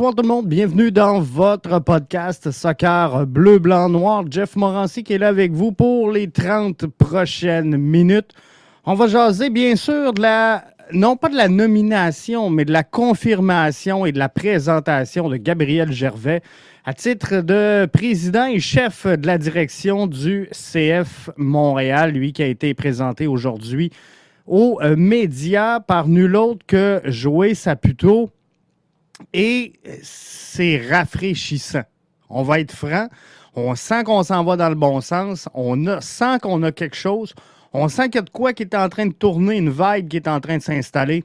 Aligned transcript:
bonsoir 0.00 0.14
tout 0.14 0.22
le 0.22 0.28
monde. 0.28 0.46
Bienvenue 0.46 0.90
dans 0.90 1.20
votre 1.20 1.78
podcast 1.80 2.50
Soccer 2.50 3.26
Bleu, 3.26 3.58
Blanc, 3.58 3.90
Noir. 3.90 4.24
Jeff 4.30 4.56
Morancy 4.56 5.04
qui 5.04 5.12
est 5.12 5.18
là 5.18 5.28
avec 5.28 5.52
vous 5.52 5.72
pour 5.72 6.10
les 6.10 6.30
30 6.30 6.86
prochaines 6.86 7.76
minutes. 7.76 8.30
On 8.86 8.94
va 8.94 9.08
jaser 9.08 9.50
bien 9.50 9.76
sûr 9.76 10.14
de 10.14 10.22
la, 10.22 10.64
non 10.94 11.16
pas 11.16 11.28
de 11.28 11.36
la 11.36 11.48
nomination, 11.48 12.48
mais 12.48 12.64
de 12.64 12.72
la 12.72 12.82
confirmation 12.82 14.06
et 14.06 14.12
de 14.12 14.18
la 14.18 14.30
présentation 14.30 15.28
de 15.28 15.36
Gabriel 15.36 15.92
Gervais 15.92 16.40
à 16.86 16.94
titre 16.94 17.42
de 17.42 17.84
président 17.84 18.46
et 18.46 18.58
chef 18.58 19.06
de 19.06 19.26
la 19.26 19.36
direction 19.36 20.06
du 20.06 20.48
CF 20.52 21.28
Montréal, 21.36 22.12
lui 22.12 22.32
qui 22.32 22.42
a 22.42 22.46
été 22.46 22.72
présenté 22.72 23.26
aujourd'hui 23.26 23.90
aux 24.46 24.78
euh, 24.80 24.96
médias 24.96 25.78
par 25.78 26.08
nul 26.08 26.36
autre 26.36 26.64
que 26.66 27.02
Joey 27.04 27.52
Saputo. 27.52 28.30
Et 29.32 29.74
c'est 30.02 30.86
rafraîchissant. 30.90 31.82
On 32.28 32.42
va 32.42 32.60
être 32.60 32.72
franc. 32.72 33.08
On 33.54 33.74
sent 33.74 34.04
qu'on 34.04 34.22
s'en 34.22 34.44
va 34.44 34.56
dans 34.56 34.68
le 34.68 34.74
bon 34.74 35.00
sens. 35.00 35.48
On 35.54 36.00
sent 36.00 36.38
qu'on 36.40 36.62
a 36.62 36.72
quelque 36.72 36.96
chose. 36.96 37.34
On 37.72 37.88
sent 37.88 38.06
qu'il 38.06 38.16
y 38.16 38.18
a 38.18 38.22
de 38.22 38.30
quoi 38.30 38.52
qui 38.52 38.64
est 38.64 38.74
en 38.74 38.88
train 38.88 39.06
de 39.06 39.12
tourner, 39.12 39.56
une 39.56 39.70
vibe 39.70 40.08
qui 40.08 40.16
est 40.16 40.28
en 40.28 40.40
train 40.40 40.58
de 40.58 40.62
s'installer. 40.62 41.24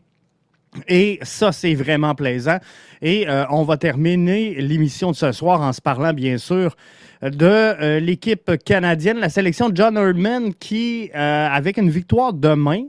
Et 0.88 1.20
ça, 1.22 1.52
c'est 1.52 1.74
vraiment 1.74 2.16
plaisant. 2.16 2.58
Et 3.02 3.28
euh, 3.28 3.46
on 3.50 3.64
va 3.64 3.78
terminer 3.78 4.56
l'émission 4.56 5.12
de 5.12 5.16
ce 5.16 5.32
soir 5.32 5.62
en 5.62 5.74
se 5.74 5.82
parlant, 5.82 6.14
bien 6.14 6.38
sûr, 6.38 6.76
de 7.22 7.46
euh, 7.46 8.00
l'équipe 8.00 8.52
canadienne, 8.64 9.18
la 9.18 9.30
sélection 9.30 9.70
de 9.70 9.78
John 9.78 9.98
Herdman, 9.98 10.54
qui, 10.54 11.10
euh, 11.16 11.48
avec 11.48 11.78
une 11.78 11.90
victoire 11.90 12.34
demain, 12.34 12.84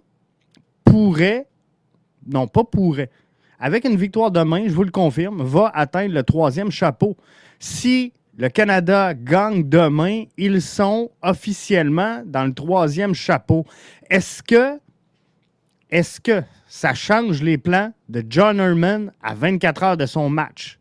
pourrait, 0.84 1.46
non 2.26 2.46
pas 2.48 2.64
pourrait, 2.64 3.10
avec 3.58 3.84
une 3.84 3.96
victoire 3.96 4.30
demain, 4.30 4.64
je 4.66 4.72
vous 4.72 4.84
le 4.84 4.90
confirme, 4.90 5.42
va 5.42 5.70
atteindre 5.74 6.14
le 6.14 6.22
troisième 6.22 6.70
chapeau. 6.70 7.16
Si 7.58 8.12
le 8.36 8.48
Canada 8.48 9.14
gagne 9.14 9.68
demain, 9.68 10.24
ils 10.36 10.60
sont 10.60 11.10
officiellement 11.22 12.22
dans 12.26 12.44
le 12.44 12.52
troisième 12.52 13.14
chapeau. 13.14 13.64
Est-ce 14.10 14.42
que, 14.42 14.78
est-ce 15.90 16.20
que 16.20 16.42
ça 16.68 16.92
change 16.94 17.42
les 17.42 17.56
plans 17.58 17.92
de 18.08 18.22
John 18.28 18.60
Herman 18.60 19.12
à 19.22 19.34
24 19.34 19.82
heures 19.82 19.96
de 19.96 20.06
son 20.06 20.28
match? 20.28 20.78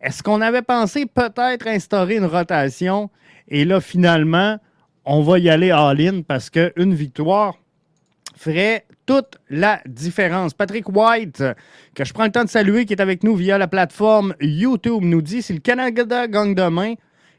Est-ce 0.00 0.22
qu'on 0.22 0.40
avait 0.40 0.62
pensé 0.62 1.04
peut-être 1.04 1.66
instaurer 1.66 2.16
une 2.16 2.26
rotation 2.26 3.10
et 3.48 3.64
là, 3.64 3.80
finalement, 3.80 4.58
on 5.04 5.22
va 5.22 5.38
y 5.38 5.48
aller 5.48 5.70
all-in 5.70 6.22
parce 6.22 6.50
qu'une 6.50 6.94
victoire 6.94 7.54
ferait 8.36 8.85
toute 9.06 9.38
la 9.48 9.80
différence. 9.86 10.52
Patrick 10.52 10.88
White, 10.88 11.42
que 11.94 12.04
je 12.04 12.12
prends 12.12 12.24
le 12.24 12.32
temps 12.32 12.44
de 12.44 12.50
saluer, 12.50 12.84
qui 12.84 12.92
est 12.92 13.00
avec 13.00 13.22
nous 13.22 13.36
via 13.36 13.56
la 13.56 13.68
plateforme 13.68 14.34
YouTube, 14.40 15.02
nous 15.02 15.22
dit 15.22 15.42
si 15.42 15.52
le 15.52 15.60
Canada 15.60 16.26
gagne 16.26 16.54
demain, 16.54 16.94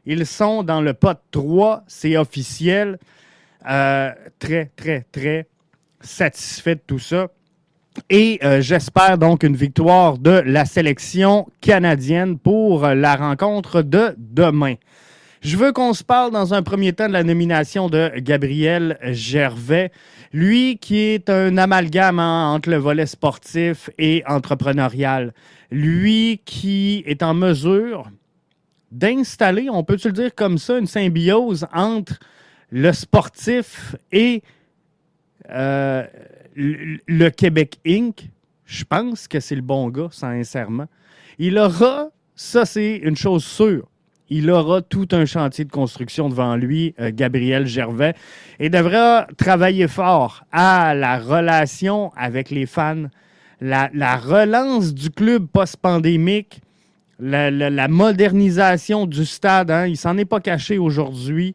ils 0.06 0.26
sont 0.26 0.62
dans 0.62 0.80
le 0.80 0.94
pot 0.94 1.18
3, 1.30 1.84
c'est 1.86 2.16
officiel. 2.16 2.98
Euh, 3.68 4.10
très, 4.38 4.70
très, 4.76 5.04
très 5.12 5.46
satisfait 6.00 6.76
de 6.76 6.80
tout 6.86 6.98
ça. 6.98 7.28
Et 8.08 8.38
euh, 8.42 8.60
j'espère 8.60 9.18
donc 9.18 9.42
une 9.42 9.56
victoire 9.56 10.18
de 10.18 10.42
la 10.46 10.64
sélection 10.64 11.46
canadienne 11.60 12.38
pour 12.38 12.86
la 12.86 13.16
rencontre 13.16 13.82
de 13.82 14.14
demain. 14.16 14.74
Je 15.40 15.56
veux 15.56 15.72
qu'on 15.72 15.94
se 15.94 16.02
parle 16.02 16.32
dans 16.32 16.52
un 16.52 16.62
premier 16.62 16.92
temps 16.92 17.06
de 17.06 17.12
la 17.12 17.22
nomination 17.22 17.88
de 17.88 18.10
Gabriel 18.16 18.98
Gervais. 19.02 19.92
Lui 20.32 20.78
qui 20.78 20.98
est 20.98 21.30
un 21.30 21.56
amalgame 21.56 22.18
hein, 22.18 22.52
entre 22.52 22.70
le 22.70 22.76
volet 22.76 23.06
sportif 23.06 23.88
et 23.98 24.24
entrepreneurial. 24.26 25.32
Lui 25.70 26.40
qui 26.44 27.04
est 27.06 27.22
en 27.22 27.34
mesure 27.34 28.10
d'installer, 28.90 29.68
on 29.70 29.84
peut-tu 29.84 30.08
le 30.08 30.14
dire 30.14 30.34
comme 30.34 30.58
ça, 30.58 30.78
une 30.78 30.86
symbiose 30.86 31.66
entre 31.72 32.18
le 32.70 32.92
sportif 32.92 33.94
et 34.10 34.42
euh, 35.50 36.04
le 36.56 37.28
Québec 37.28 37.78
Inc. 37.86 38.28
Je 38.64 38.84
pense 38.84 39.28
que 39.28 39.40
c'est 39.40 39.54
le 39.54 39.62
bon 39.62 39.88
gars, 39.88 40.08
sincèrement. 40.10 40.86
Il 41.38 41.58
aura, 41.58 42.08
ça 42.34 42.64
c'est 42.64 42.96
une 42.96 43.16
chose 43.16 43.44
sûre, 43.44 43.88
il 44.30 44.50
aura 44.50 44.82
tout 44.82 45.08
un 45.12 45.24
chantier 45.24 45.64
de 45.64 45.70
construction 45.70 46.28
devant 46.28 46.56
lui, 46.56 46.94
euh, 47.00 47.10
Gabriel 47.12 47.66
Gervais, 47.66 48.14
et 48.58 48.68
devra 48.68 49.26
travailler 49.36 49.88
fort 49.88 50.44
à 50.52 50.94
la 50.94 51.18
relation 51.18 52.12
avec 52.16 52.50
les 52.50 52.66
fans, 52.66 53.06
la, 53.60 54.16
relance 54.16 54.94
du 54.94 55.10
club 55.10 55.46
post-pandémique, 55.46 56.60
la, 57.18 57.88
modernisation 57.88 59.06
du 59.06 59.24
stade. 59.24 59.70
Hein, 59.70 59.86
il 59.86 59.96
s'en 59.96 60.16
est 60.18 60.24
pas 60.24 60.40
caché 60.40 60.78
aujourd'hui. 60.78 61.54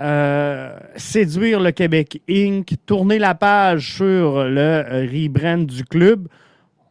Euh, 0.00 0.76
séduire 0.96 1.60
le 1.60 1.70
Québec 1.70 2.20
Inc., 2.28 2.74
tourner 2.84 3.20
la 3.20 3.36
page 3.36 3.94
sur 3.94 4.42
le 4.42 4.58
euh, 4.58 5.06
rebrand 5.08 5.64
du 5.64 5.84
club. 5.84 6.26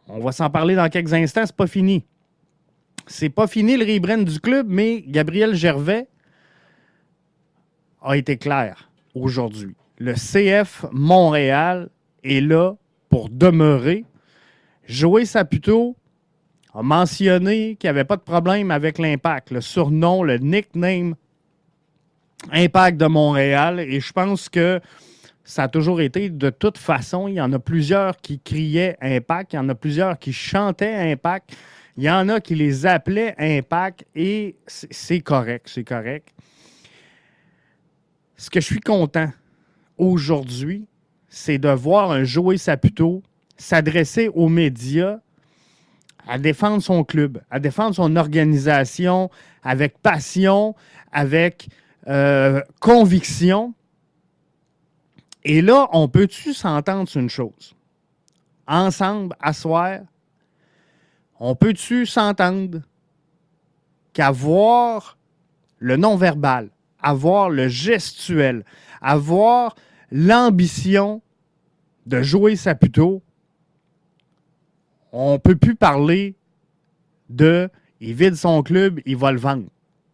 On 0.07 0.19
va 0.19 0.31
s'en 0.31 0.49
parler 0.49 0.75
dans 0.75 0.87
quelques 0.87 1.13
instants, 1.13 1.45
c'est 1.45 1.55
pas 1.55 1.67
fini. 1.67 2.05
C'est 3.07 3.29
pas 3.29 3.47
fini 3.47 3.77
le 3.77 3.85
rebrand 3.85 4.23
du 4.23 4.39
club, 4.39 4.67
mais 4.69 5.03
Gabriel 5.07 5.55
Gervais 5.55 6.07
a 8.01 8.17
été 8.17 8.37
clair 8.37 8.89
aujourd'hui. 9.13 9.75
Le 9.97 10.13
CF 10.13 10.85
Montréal 10.91 11.89
est 12.23 12.41
là 12.41 12.75
pour 13.09 13.29
demeurer. 13.29 14.05
Joey 14.87 15.25
Saputo 15.25 15.95
a 16.73 16.81
mentionné 16.81 17.75
qu'il 17.75 17.87
n'y 17.87 17.89
avait 17.89 18.03
pas 18.03 18.17
de 18.17 18.21
problème 18.21 18.71
avec 18.71 18.97
l'impact, 18.97 19.51
le 19.51 19.61
surnom, 19.61 20.23
le 20.23 20.37
nickname 20.37 21.15
Impact 22.51 22.97
de 22.97 23.05
Montréal. 23.05 23.79
Et 23.79 23.99
je 23.99 24.11
pense 24.11 24.49
que 24.49 24.81
ça 25.43 25.63
a 25.63 25.67
toujours 25.67 26.01
été 26.01 26.29
de 26.29 26.49
toute 26.49 26.77
façon. 26.77 27.27
Il 27.27 27.35
y 27.35 27.41
en 27.41 27.53
a 27.53 27.59
plusieurs 27.59 28.17
qui 28.17 28.39
criaient 28.39 28.97
Impact, 29.01 29.53
il 29.53 29.55
y 29.57 29.59
en 29.59 29.69
a 29.69 29.75
plusieurs 29.75 30.17
qui 30.17 30.33
chantaient 30.33 31.11
Impact. 31.11 31.55
Il 31.95 32.03
y 32.03 32.09
en 32.09 32.27
a 32.29 32.41
qui 32.41 32.55
les 32.55 32.85
appelaient 32.85 33.35
Impact 33.37 34.05
et 34.15 34.55
c'est 34.65 35.19
correct, 35.19 35.69
c'est 35.69 35.83
correct. 35.83 36.29
Ce 38.35 38.49
que 38.49 38.59
je 38.59 38.65
suis 38.65 38.79
content 38.79 39.31
aujourd'hui, 39.97 40.87
c'est 41.29 41.59
de 41.59 41.69
voir 41.69 42.11
un 42.11 42.23
Joey 42.23 42.57
Saputo 42.57 43.21
s'adresser 43.57 44.27
aux 44.29 44.49
médias 44.49 45.19
à 46.27 46.39
défendre 46.39 46.81
son 46.81 47.03
club, 47.03 47.41
à 47.51 47.59
défendre 47.59 47.95
son 47.95 48.15
organisation 48.15 49.29
avec 49.61 49.97
passion, 49.99 50.75
avec 51.11 51.67
euh, 52.07 52.61
conviction. 52.79 53.73
Et 55.43 55.61
là, 55.61 55.89
on 55.91 56.07
peut-tu 56.07 56.53
s'entendre 56.53 57.07
sur 57.07 57.21
une 57.21 57.29
chose? 57.29 57.75
Ensemble, 58.67 59.35
asseoir, 59.41 59.99
on 61.45 61.55
peut-tu 61.55 62.05
s'entendre 62.05 62.79
qu'avoir 64.13 65.17
le 65.77 65.97
non-verbal, 65.97 66.69
avoir 67.01 67.49
le 67.49 67.67
gestuel, 67.67 68.63
avoir 69.01 69.75
l'ambition 70.09 71.21
de 72.05 72.21
jouer 72.21 72.55
Saputo, 72.55 73.21
on 75.11 75.33
ne 75.33 75.37
peut 75.37 75.57
plus 75.57 75.75
parler 75.75 76.35
de 77.27 77.69
il 77.99 78.13
vide 78.13 78.35
son 78.35 78.63
club, 78.63 79.01
il 79.05 79.17
va 79.17 79.33
le 79.33 79.39
vendre. 79.39 79.67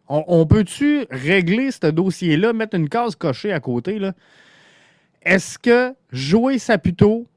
On, 0.08 0.44
peut-tu 0.46 1.06
régler 1.12 1.70
ce 1.70 1.86
dossier-là, 1.86 2.52
mettre 2.52 2.76
une 2.76 2.88
case 2.88 3.14
cochée 3.14 3.52
à 3.52 3.60
côté? 3.60 4.00
Est-ce 5.22 5.60
que 5.60 5.94
jouer 6.10 6.58
Saputo 6.58 7.28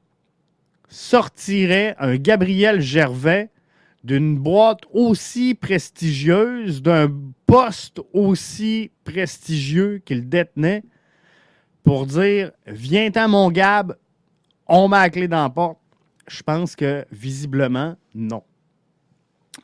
sortirait 0.88 1.94
un 2.00 2.16
Gabriel 2.16 2.80
Gervais 2.80 3.50
d'une 4.04 4.38
boîte 4.38 4.82
aussi 4.92 5.54
prestigieuse, 5.54 6.82
d'un 6.82 7.10
poste 7.46 8.00
aussi 8.12 8.90
prestigieux 9.02 10.02
qu'il 10.04 10.28
détenait, 10.28 10.82
pour 11.82 12.06
dire 12.06 12.52
Viens-t'en, 12.66 13.28
mon 13.28 13.50
Gab, 13.50 13.96
on 14.66 14.88
met 14.88 14.98
la 14.98 15.10
clé 15.10 15.26
dans 15.26 15.42
la 15.42 15.50
porte. 15.50 15.78
Je 16.28 16.42
pense 16.42 16.76
que 16.76 17.04
visiblement, 17.10 17.96
non. 18.14 18.42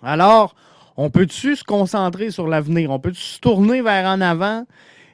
Alors, 0.02 0.54
on 0.96 1.10
peut-tu 1.10 1.56
se 1.56 1.64
concentrer 1.64 2.30
sur 2.30 2.46
l'avenir? 2.46 2.90
On 2.90 2.98
peut-tu 2.98 3.20
se 3.20 3.40
tourner 3.40 3.82
vers 3.82 4.06
en 4.06 4.20
avant 4.20 4.66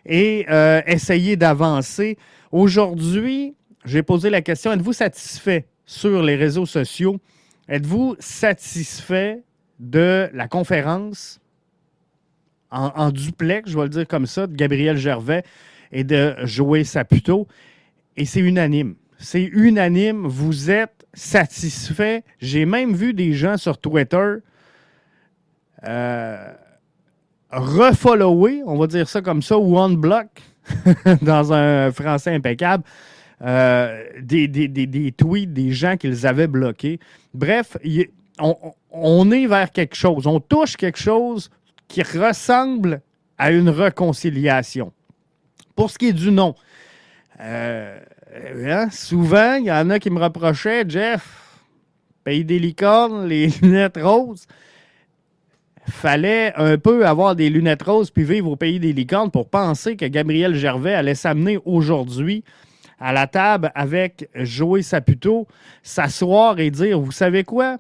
et 0.05 0.46
euh, 0.49 0.82
essayer 0.87 1.37
d'avancer? 1.37 2.17
Aujourd'hui, 2.52 3.55
j'ai 3.84 4.02
posé 4.02 4.31
la 4.31 4.43
question 4.43 4.72
êtes-vous 4.72 4.93
satisfait 4.93 5.67
sur 5.84 6.22
les 6.22 6.37
réseaux 6.37 6.67
sociaux? 6.67 7.20
Êtes-vous 7.69 8.17
satisfait 8.19 9.43
de 9.81 10.31
la 10.33 10.49
conférence 10.49 11.41
en, 12.71 13.11
duplex, 13.11 13.71
je 13.71 13.77
vais 13.77 13.85
le 13.85 13.89
dire 13.89 14.07
comme 14.07 14.27
ça, 14.27 14.47
de 14.47 14.55
Gabriel 14.55 14.97
Gervais 14.97 15.45
et 15.93 16.05
de 16.05 16.35
Joey 16.45 16.85
Saputo? 16.85 17.49
Et 18.17 18.25
c'est 18.25 18.41
unanime. 18.41 18.97
C'est 19.19 19.45
unanime. 19.45 20.27
Vous 20.27 20.71
êtes 20.71 21.07
satisfait. 21.15 22.23
J'ai 22.39 22.67
même 22.67 22.95
vu 22.95 23.15
des 23.15 23.33
gens 23.33 23.57
sur 23.57 23.79
Twitter 23.79 24.37
euh, 25.85 26.53
refollower, 27.51 28.63
on 28.67 28.77
va 28.77 28.87
dire 28.87 29.09
ça 29.09 29.21
comme 29.21 29.43
ça, 29.43 29.59
ou 29.59 29.79
on-block, 29.79 30.29
dans 31.23 31.53
un 31.53 31.93
français 31.93 32.35
impeccable, 32.35 32.85
euh, 33.43 34.03
des, 34.21 34.49
des, 34.49 35.12
tweets 35.12 35.53
des 35.53 35.73
gens 35.73 35.97
qu'ils 35.97 36.27
avaient 36.27 36.47
bloqués. 36.47 36.99
Bref, 37.35 37.77
on, 38.38 38.56
on, 38.91 39.31
est 39.31 39.47
vers 39.47 39.71
quelque 39.73 39.94
chose, 39.94 40.27
on 40.27 40.41
touche 40.41 40.77
quelque 40.77 40.99
chose 40.99 41.50
qui 41.87 42.03
ressemble 42.03 43.03
à 43.37 43.50
une 43.53 43.69
réconciliation. 43.69 44.93
Pour 45.75 45.91
ce 45.91 45.99
qui 45.99 46.09
est 46.09 46.12
du 46.15 46.31
nom, 46.31 46.55
euh, 47.41 47.99
hein, 48.65 48.88
souvent, 48.91 49.56
il 49.56 49.67
y 49.67 49.73
en 49.73 49.91
a 49.91 49.99
qui 49.99 50.09
me 50.09 50.21
reprochaient, 50.21 50.85
Jeff, 50.89 51.61
pays 52.25 52.44
des 52.44 52.59
licornes, 52.59 53.27
les 53.29 53.49
lunettes 53.62 53.99
roses. 54.00 54.47
Fallait 55.89 56.53
un 56.56 56.79
peu 56.79 57.06
avoir 57.06 57.37
des 57.37 57.49
lunettes 57.49 57.82
roses 57.82 58.11
puis 58.11 58.25
vivre 58.25 58.50
au 58.50 58.56
pays 58.56 58.81
des 58.81 58.93
licornes 58.93 59.31
pour 59.31 59.49
penser 59.49 59.97
que 59.97 60.06
Gabriel 60.06 60.55
Gervais 60.55 60.94
allait 60.94 61.15
s'amener 61.15 61.59
aujourd'hui 61.65 62.43
à 62.98 63.12
la 63.12 63.26
table 63.26 63.70
avec 63.75 64.28
Joey 64.34 64.82
Saputo, 64.82 65.46
s'asseoir 65.82 66.58
et 66.58 66.70
dire 66.70 67.00
Vous 67.00 67.12
savez 67.12 67.44
quoi? 67.44 67.78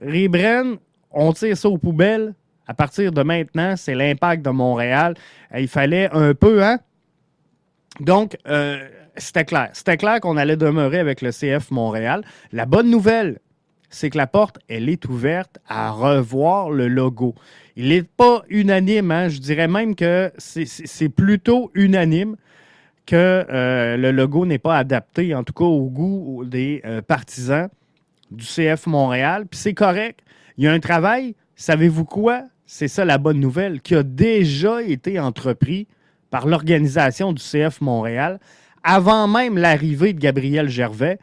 Ribren, 0.00 0.76
on 1.10 1.32
tire 1.32 1.56
ça 1.56 1.68
aux 1.68 1.78
poubelles. 1.78 2.34
À 2.68 2.74
partir 2.74 3.12
de 3.12 3.22
maintenant, 3.22 3.76
c'est 3.76 3.94
l'impact 3.94 4.44
de 4.44 4.50
Montréal. 4.50 5.14
Il 5.56 5.68
fallait 5.68 6.10
un 6.12 6.34
peu, 6.34 6.64
hein? 6.64 6.80
Donc, 8.00 8.36
euh, 8.48 8.88
c'était 9.16 9.44
clair. 9.44 9.70
C'était 9.72 9.96
clair 9.96 10.20
qu'on 10.20 10.36
allait 10.36 10.56
demeurer 10.56 10.98
avec 10.98 11.22
le 11.22 11.30
CF 11.30 11.70
Montréal. 11.70 12.24
La 12.52 12.66
bonne 12.66 12.90
nouvelle, 12.90 13.38
c'est 13.88 14.10
que 14.10 14.18
la 14.18 14.26
porte, 14.26 14.58
elle 14.68 14.88
est 14.88 15.06
ouverte 15.06 15.58
à 15.68 15.90
revoir 15.90 16.70
le 16.70 16.88
logo. 16.88 17.34
Il 17.76 17.88
n'est 17.88 18.02
pas 18.02 18.42
unanime, 18.48 19.10
hein? 19.10 19.28
je 19.28 19.38
dirais 19.38 19.68
même 19.68 19.94
que 19.94 20.32
c'est 20.38 21.08
plutôt 21.08 21.70
unanime 21.74 22.36
que 23.06 23.46
euh, 23.48 23.96
le 23.96 24.10
logo 24.10 24.44
n'est 24.44 24.58
pas 24.58 24.76
adapté, 24.76 25.34
en 25.34 25.44
tout 25.44 25.52
cas 25.52 25.64
au 25.64 25.88
goût 25.88 26.44
des 26.44 26.82
euh, 26.84 27.00
partisans 27.00 27.68
du 28.30 28.44
CF 28.44 28.86
Montréal. 28.86 29.46
Puis 29.48 29.58
c'est 29.60 29.74
correct. 29.74 30.20
Il 30.58 30.64
y 30.64 30.68
a 30.68 30.72
un 30.72 30.80
travail, 30.80 31.34
savez-vous 31.54 32.04
quoi? 32.04 32.42
C'est 32.66 32.88
ça 32.88 33.04
la 33.04 33.18
bonne 33.18 33.38
nouvelle, 33.38 33.80
qui 33.80 33.94
a 33.94 34.02
déjà 34.02 34.82
été 34.82 35.20
entrepris 35.20 35.86
par 36.30 36.46
l'organisation 36.46 37.32
du 37.32 37.42
CF 37.42 37.80
Montréal 37.80 38.40
avant 38.82 39.28
même 39.28 39.56
l'arrivée 39.56 40.12
de 40.12 40.18
Gabriel 40.18 40.68
Gervais 40.68 41.18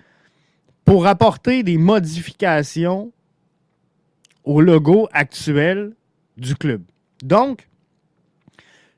pour 0.86 1.08
apporter 1.08 1.64
des 1.64 1.78
modifications 1.78 3.12
au 4.44 4.62
logo 4.62 5.08
actuel 5.12 5.94
du 6.38 6.56
club. 6.56 6.84
Donc, 7.22 7.68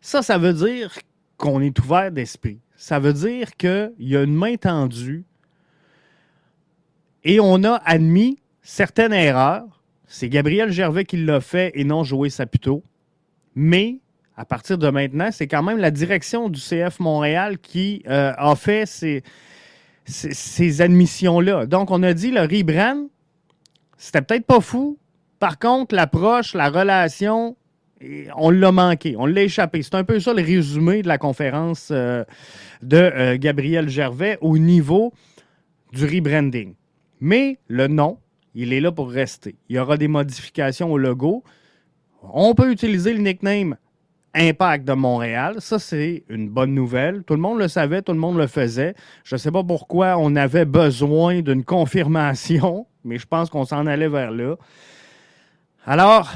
ça, 0.02 0.22
ça 0.22 0.38
veut 0.38 0.54
dire 0.54 0.98
qu'on 1.38 1.62
est 1.62 1.78
ouvert 1.80 2.12
d'esprit. 2.12 2.60
Ça 2.77 3.00
veut 3.00 3.13
dire 3.13 3.56
qu'il 3.56 3.94
y 4.00 4.16
a 4.16 4.24
une 4.24 4.36
main 4.36 4.56
tendue 4.56 5.25
et 7.24 7.39
on 7.39 7.63
a 7.63 7.81
admis 7.86 8.38
certaines 8.62 9.13
erreurs. 9.13 9.66
C'est 10.07 10.30
Gabriel 10.30 10.72
Gervais 10.72 11.06
qui 11.06 11.18
l'a 11.18 11.42
fait 11.42 11.72
et 11.74 11.83
non 11.83 12.04
Joey 12.04 12.30
Saputo. 12.30 12.83
Mais 13.56 14.00
à 14.38 14.45
partir 14.45 14.77
de 14.77 14.89
maintenant, 14.89 15.30
c'est 15.31 15.48
quand 15.48 15.63
même 15.63 15.77
la 15.77 15.92
direction 15.92 16.50
du 16.50 16.60
CF 16.60 17.00
Montréal 17.00 17.57
qui 17.57 18.04
euh, 18.07 18.33
a 18.38 18.56
fait 18.56 18.86
ces, 18.86 19.24
ces, 20.06 20.81
admissions-là. 20.81 21.66
Donc, 21.66 21.89
on 21.89 22.04
a 22.04 22.13
dit 22.13 22.31
le 22.31 22.42
rebrand, 22.42 23.07
c'était 23.98 24.21
peut-être 24.21 24.45
pas 24.45 24.60
fou. 24.60 25.00
Par 25.39 25.57
contre, 25.57 25.95
l'approche, 25.95 26.54
la 26.54 26.69
relation, 26.69 27.56
on 28.36 28.50
l'a 28.50 28.71
manqué, 28.71 29.15
on 29.18 29.25
l'a 29.25 29.44
échappé. 29.44 29.81
C'est 29.81 29.95
un 29.95 30.03
peu 30.03 30.19
ça 30.19 30.33
le 30.33 30.42
résumé 30.42 31.01
de 31.01 31.07
la 31.07 31.18
conférence 31.18 31.89
euh, 31.92 32.24
de 32.81 32.97
euh, 32.97 33.38
Gabriel 33.38 33.89
Gervais 33.89 34.38
au 34.42 34.57
niveau 34.57 35.13
du 35.94 36.06
rebranding. 36.06 36.75
Mais 37.21 37.57
le 37.68 37.88
nom, 37.88 38.19
il 38.53 38.74
est 38.74 38.81
là 38.81 38.92
pour 38.92 39.09
rester. 39.09 39.56
Il 39.69 39.75
y 39.75 39.80
aura 39.80 39.97
des 39.97 40.07
modifications 40.07 40.92
au 40.92 40.97
logo. 40.97 41.44
On 42.21 42.53
peut 42.53 42.71
utiliser 42.71 43.13
le 43.13 43.19
nickname 43.19 43.77
Impact 44.33 44.86
de 44.86 44.94
Montréal. 44.94 45.56
Ça, 45.59 45.80
c'est 45.80 46.25
une 46.27 46.50
bonne 46.50 46.74
nouvelle. 46.74 47.24
Tout 47.24 47.36
le 47.36 47.39
monde 47.39 47.59
le 47.59 47.69
savait, 47.69 48.01
tout 48.01 48.12
le 48.12 48.19
monde 48.19 48.38
le 48.38 48.47
faisait. 48.47 48.94
Je 49.24 49.36
ne 49.36 49.38
sais 49.38 49.51
pas 49.51 49.63
pourquoi 49.63 50.18
on 50.18 50.36
avait 50.36 50.65
besoin 50.65 51.42
d'une 51.42 51.63
confirmation, 51.63 52.86
mais 53.06 53.18
je 53.18 53.25
pense 53.25 53.50
qu'on 53.50 53.63
s'en 53.63 53.86
allait 53.86 54.09
vers 54.09 54.31
là. 54.31 54.56
Alors, 55.86 56.33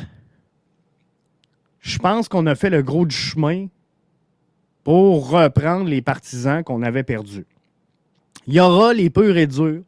je 1.89 1.97
pense 1.97 2.29
qu'on 2.29 2.45
a 2.45 2.55
fait 2.55 2.69
le 2.69 2.83
gros 2.83 3.05
du 3.05 3.15
chemin 3.15 3.67
pour 4.83 5.31
reprendre 5.31 5.89
les 5.89 6.01
partisans 6.01 6.63
qu'on 6.63 6.83
avait 6.83 7.03
perdus. 7.03 7.45
Il 8.47 8.53
y 8.53 8.59
aura 8.59 8.93
les 8.93 9.09
purs 9.09 9.37
et 9.37 9.47
durs 9.47 9.81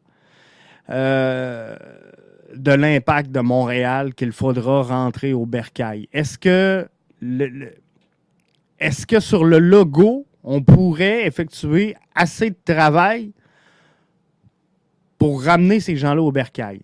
euh, 0.90 1.76
de 2.54 2.72
l'impact 2.72 3.30
de 3.30 3.40
Montréal 3.40 4.14
qu'il 4.14 4.32
faudra 4.32 4.82
rentrer 4.82 5.32
au 5.32 5.46
bercail. 5.46 6.08
Est-ce 6.12 6.38
que 6.38 6.88
est-ce 8.80 9.06
que 9.06 9.20
sur 9.20 9.44
le 9.44 9.60
logo, 9.60 10.26
on 10.42 10.60
pourrait 10.60 11.24
effectuer 11.24 11.94
assez 12.16 12.50
de 12.50 12.56
travail 12.64 13.32
pour 15.18 15.44
ramener 15.44 15.78
ces 15.78 15.94
gens-là 15.96 16.20
au 16.20 16.32
bercail? 16.32 16.80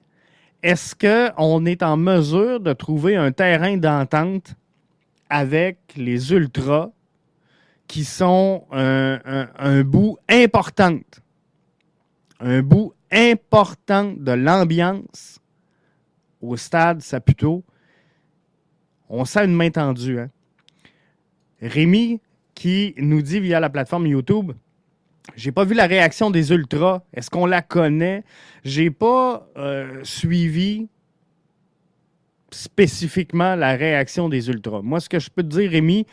Est-ce 0.62 0.94
qu'on 0.94 1.67
est 1.67 1.82
en 1.82 1.97
mesure 1.97 2.61
de 2.61 2.73
trouver 2.73 3.17
un 3.17 3.32
terrain 3.32 3.76
d'entente 3.76 4.55
avec 5.31 5.79
les 5.97 6.33
ultras 6.33 6.91
qui 7.87 8.05
sont 8.05 8.67
un, 8.71 9.83
bout 9.83 10.19
important, 10.29 10.99
un 12.41 12.62
bout 12.62 12.93
important 13.11 14.12
de 14.17 14.33
l'ambiance 14.33 15.38
au 16.41 16.57
stade 16.57 17.00
Saputo? 17.00 17.64
On 19.09 19.25
sent 19.25 19.47
une 19.47 19.55
main 19.55 19.71
tendue. 19.71 20.21
Hein? 20.21 20.31
Rémi 21.62 22.21
qui 22.55 22.95
nous 22.99 23.23
dit 23.23 23.41
via 23.41 23.59
la 23.59 23.71
plateforme 23.71 24.07
YouTube 24.07 24.52
j'ai 25.37 25.52
pas 25.52 25.64
vu 25.64 25.75
la 25.75 25.87
réaction 25.87 26.31
des 26.31 26.50
Ultras. 26.52 27.02
Est-ce 27.12 27.31
qu'on 27.31 27.47
la 27.47 27.62
connaît? 27.62 28.25
J'ai 28.64 28.91
pas 28.91 29.49
euh, 29.57 30.00
suivi 30.02 30.88
spécifiquement 32.50 33.55
la 33.55 33.76
réaction 33.76 34.28
des 34.28 34.49
Ultras. 34.49 34.83
Moi, 34.83 35.00
ce 35.00 35.09
que 35.09 35.19
je 35.19 35.31
peux 35.31 35.43
te 35.43 35.49
dire, 35.49 35.71
Rémi, 35.71 36.07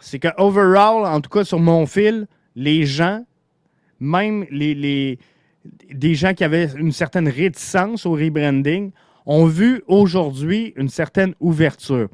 c'est 0.00 0.18
que 0.18 0.28
overall, 0.36 1.06
en 1.06 1.20
tout 1.20 1.30
cas 1.30 1.44
sur 1.44 1.60
mon 1.60 1.86
fil, 1.86 2.26
les 2.56 2.84
gens, 2.84 3.24
même 4.00 4.44
les, 4.50 5.18
des 5.90 6.14
gens 6.14 6.34
qui 6.34 6.44
avaient 6.44 6.70
une 6.76 6.92
certaine 6.92 7.28
réticence 7.28 8.04
au 8.04 8.12
rebranding, 8.12 8.90
ont 9.24 9.46
vu 9.46 9.82
aujourd'hui 9.86 10.72
une 10.76 10.88
certaine 10.88 11.34
ouverture. 11.38 12.08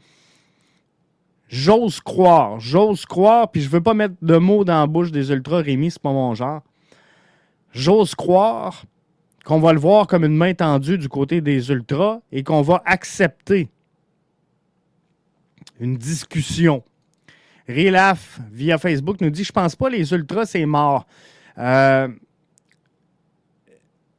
J'ose 1.49 2.01
croire, 2.01 2.61
j'ose 2.61 3.07
croire, 3.07 3.51
puis 3.51 3.63
je 3.63 3.71
veux 3.71 3.81
pas 3.81 3.95
mettre 3.95 4.17
de 4.21 4.37
mots 4.37 4.65
dans 4.65 4.81
la 4.81 4.87
bouche 4.87 5.11
des 5.11 5.31
ultras, 5.31 5.63
Rémi, 5.63 5.91
c'est 5.91 6.03
pas 6.03 6.13
mon 6.13 6.35
genre. 6.35 6.61
J'ose 7.73 8.15
croire 8.15 8.85
qu'on 9.49 9.61
va 9.61 9.73
le 9.73 9.81
voir 9.81 10.07
comme 10.07 10.27
une 10.27 10.37
main 10.37 10.53
tendue 10.53 10.99
du 10.99 11.09
côté 11.09 11.41
des 11.41 11.71
ultras 11.71 12.21
et 12.31 12.45
qu'on 12.45 12.61
va 12.61 12.83
accepter 12.85 13.71
une 15.81 15.97
discussion. 15.97 16.85
Rilaf, 17.67 18.41
via 18.53 18.77
Facebook, 18.77 19.23
nous 19.23 19.31
dit 19.31 19.45
Je 19.45 19.53
pense 19.53 19.75
pas 19.75 19.89
les 19.89 20.13
ultras, 20.13 20.45
c'est 20.45 20.67
mort. 20.67 21.07
Euh, 21.57 22.09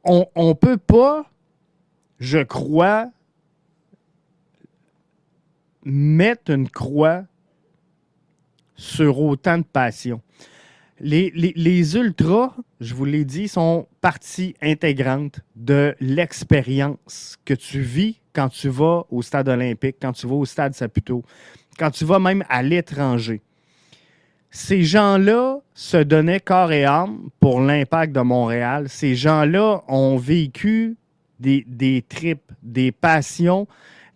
on 0.02 0.26
ne 0.36 0.52
peut 0.52 0.78
pas, 0.78 1.24
je 2.18 2.40
crois, 2.40 3.08
mettre 5.84 6.50
une 6.50 6.68
croix 6.68 7.22
sur 8.74 9.20
autant 9.20 9.58
de 9.58 9.62
passion. 9.62 10.20
Les, 11.02 11.96
ultras, 11.96 12.54
je 12.80 12.94
vous 12.94 13.06
l'ai 13.06 13.24
dit, 13.24 13.48
sont 13.48 13.86
partie 14.02 14.54
intégrante 14.60 15.40
de 15.56 15.94
l'expérience 15.98 17.36
que 17.44 17.54
tu 17.54 17.80
vis 17.80 18.20
quand 18.34 18.50
tu 18.50 18.68
vas 18.68 19.04
au 19.10 19.22
stade 19.22 19.48
olympique, 19.48 19.96
quand 20.00 20.12
tu 20.12 20.26
vas 20.26 20.34
au 20.34 20.44
stade 20.44 20.74
Saputo, 20.74 21.22
quand 21.78 21.90
tu 21.90 22.04
vas 22.04 22.18
même 22.18 22.44
à 22.50 22.62
l'étranger. 22.62 23.40
Ces 24.50 24.82
gens-là 24.82 25.60
se 25.74 25.96
donnaient 25.96 26.40
corps 26.40 26.72
et 26.72 26.84
âme 26.84 27.30
pour 27.38 27.60
l'impact 27.60 28.12
de 28.12 28.20
Montréal. 28.20 28.88
Ces 28.88 29.14
gens-là 29.14 29.82
ont 29.88 30.16
vécu 30.18 30.96
des, 31.38 31.64
des 31.66 32.04
tripes, 32.06 32.52
des 32.62 32.92
passions, 32.92 33.66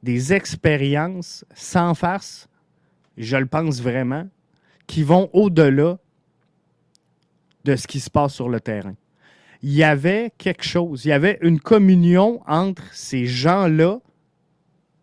des 0.02 0.34
expériences 0.34 1.46
sans 1.54 1.94
farce, 1.94 2.46
je 3.16 3.36
le 3.36 3.46
pense 3.46 3.80
vraiment, 3.80 4.28
qui 4.86 5.02
vont 5.02 5.30
au-delà 5.32 5.98
de 7.64 7.76
ce 7.76 7.86
qui 7.86 8.00
se 8.00 8.10
passe 8.10 8.34
sur 8.34 8.48
le 8.48 8.60
terrain. 8.60 8.94
Il 9.62 9.72
y 9.72 9.82
avait 9.82 10.32
quelque 10.36 10.64
chose, 10.64 11.04
il 11.04 11.08
y 11.08 11.12
avait 11.12 11.38
une 11.40 11.58
communion 11.58 12.42
entre 12.46 12.82
ces 12.92 13.26
gens-là 13.26 14.00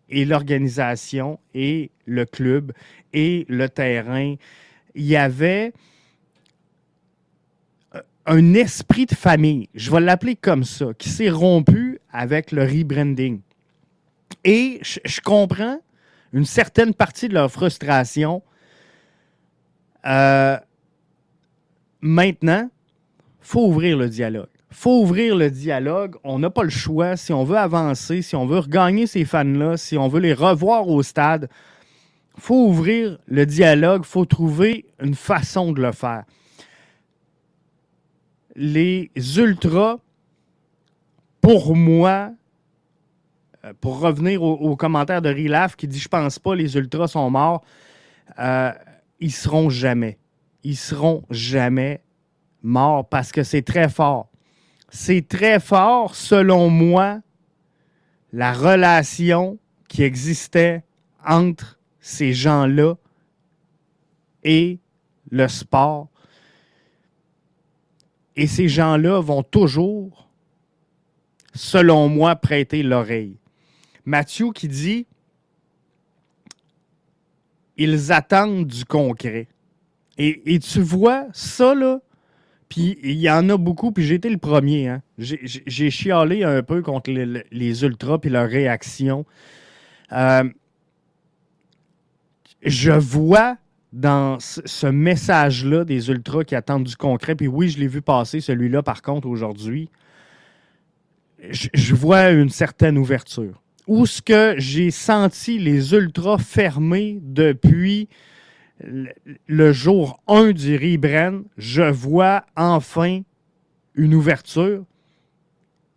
et 0.08 0.24
l'organisation 0.24 1.40
et 1.54 1.90
le 2.06 2.24
club 2.24 2.72
et 3.12 3.44
le 3.48 3.68
terrain. 3.68 4.36
Il 4.94 5.04
y 5.04 5.16
avait 5.16 5.72
un 8.26 8.54
esprit 8.54 9.06
de 9.06 9.14
famille, 9.14 9.68
je 9.74 9.90
vais 9.90 10.00
l'appeler 10.00 10.36
comme 10.36 10.64
ça, 10.64 10.86
qui 10.96 11.08
s'est 11.08 11.30
rompu 11.30 11.98
avec 12.12 12.52
le 12.52 12.62
rebranding. 12.62 13.40
Et 14.44 14.80
je, 14.82 15.20
comprends 15.20 15.80
une 16.32 16.44
certaine 16.44 16.94
partie 16.94 17.28
de 17.28 17.34
leur 17.34 17.50
frustration. 17.50 18.42
Euh, 20.06 20.56
maintenant, 22.02 22.68
faut 23.40 23.66
ouvrir 23.66 23.96
le 23.96 24.08
dialogue. 24.08 24.48
Faut 24.70 25.02
ouvrir 25.02 25.36
le 25.36 25.50
dialogue. 25.50 26.16
On 26.24 26.38
n'a 26.38 26.50
pas 26.50 26.62
le 26.62 26.70
choix. 26.70 27.16
Si 27.16 27.32
on 27.32 27.44
veut 27.44 27.58
avancer, 27.58 28.22
si 28.22 28.36
on 28.36 28.46
veut 28.46 28.58
regagner 28.58 29.06
ces 29.06 29.24
fans-là, 29.24 29.76
si 29.76 29.96
on 29.96 30.08
veut 30.08 30.20
les 30.20 30.34
revoir 30.34 30.88
au 30.88 31.02
stade, 31.02 31.48
faut 32.38 32.66
ouvrir 32.66 33.18
le 33.26 33.46
dialogue. 33.46 34.04
Faut 34.04 34.24
trouver 34.24 34.86
une 35.00 35.14
façon 35.14 35.72
de 35.72 35.82
le 35.82 35.92
faire 35.92 36.24
les 38.56 39.10
ultras, 39.38 39.98
pour 41.40 41.74
moi, 41.74 42.32
euh, 43.64 43.72
pour 43.80 44.00
revenir 44.00 44.42
au, 44.42 44.76
commentaire 44.76 45.22
de 45.22 45.28
Rilaf 45.28 45.76
qui 45.76 45.88
dit 45.88 45.98
Je 45.98 46.08
pense 46.08 46.38
pas, 46.38 46.54
les 46.54 46.76
ultras 46.76 47.08
sont 47.08 47.30
morts, 47.30 47.64
euh, 48.38 48.72
ils 49.20 49.32
seront 49.32 49.70
jamais. 49.70 50.18
Ils 50.64 50.76
seront 50.76 51.24
jamais 51.30 52.02
morts 52.62 53.08
parce 53.08 53.32
que 53.32 53.42
c'est 53.42 53.62
très 53.62 53.88
fort. 53.88 54.28
C'est 54.88 55.26
très 55.26 55.58
fort, 55.58 56.14
selon 56.14 56.68
moi, 56.68 57.20
la 58.32 58.52
relation 58.52 59.58
qui 59.88 60.02
existait 60.02 60.84
entre 61.26 61.78
ces 62.00 62.32
gens-là 62.32 62.94
et 64.44 64.78
le 65.30 65.48
sport 65.48 66.08
et 68.36 68.46
ces 68.46 68.68
gens-là 68.68 69.20
vont 69.20 69.42
toujours, 69.42 70.28
selon 71.54 72.08
moi, 72.08 72.36
prêter 72.36 72.82
l'oreille. 72.82 73.36
Mathieu 74.04 74.52
qui 74.52 74.68
dit 74.68 75.06
ils 77.76 78.12
attendent 78.12 78.66
du 78.66 78.84
concret. 78.84 79.48
Et, 80.18 80.58
tu 80.58 80.80
vois, 80.80 81.26
ça, 81.32 81.74
là, 81.74 82.00
puis 82.68 82.98
il 83.02 83.18
y 83.18 83.30
en 83.30 83.48
a 83.48 83.56
beaucoup, 83.56 83.92
puis 83.92 84.04
j'ai 84.04 84.14
été 84.14 84.30
le 84.30 84.38
premier. 84.38 84.88
Hein. 84.88 85.02
J'ai 85.18 85.90
chialé 85.90 86.44
un 86.44 86.62
peu 86.62 86.82
contre 86.82 87.10
les, 87.10 87.84
ultras 87.84 88.18
puis 88.18 88.30
leur 88.30 88.48
réaction. 88.48 89.24
Euh, 90.12 90.44
je 92.62 92.92
vois 92.92 93.56
dans 93.92 94.38
ce 94.40 94.86
message-là 94.86 95.84
des 95.84 96.08
ultras 96.08 96.44
qui 96.44 96.54
attendent 96.54 96.84
du 96.84 96.96
concret. 96.96 97.34
Puis 97.34 97.46
oui, 97.46 97.68
je 97.68 97.78
l'ai 97.78 97.88
vu 97.88 98.00
passer, 98.00 98.40
celui-là, 98.40 98.82
par 98.82 99.02
contre, 99.02 99.28
aujourd'hui. 99.28 99.90
Je, 101.50 101.94
vois 101.94 102.30
une 102.30 102.48
certaine 102.48 102.96
ouverture. 102.96 103.60
Où 103.86 104.06
ce 104.06 104.22
que 104.22 104.54
j'ai 104.58 104.90
senti 104.90 105.58
les 105.58 105.92
ultras 105.92 106.38
fermés 106.38 107.18
depuis 107.20 108.08
le 109.46 109.72
jour 109.72 110.20
1 110.26 110.52
du 110.52 110.76
rebrand, 110.76 111.42
je 111.56 111.82
vois 111.82 112.44
enfin 112.56 113.22
une 113.94 114.14
ouverture. 114.14 114.84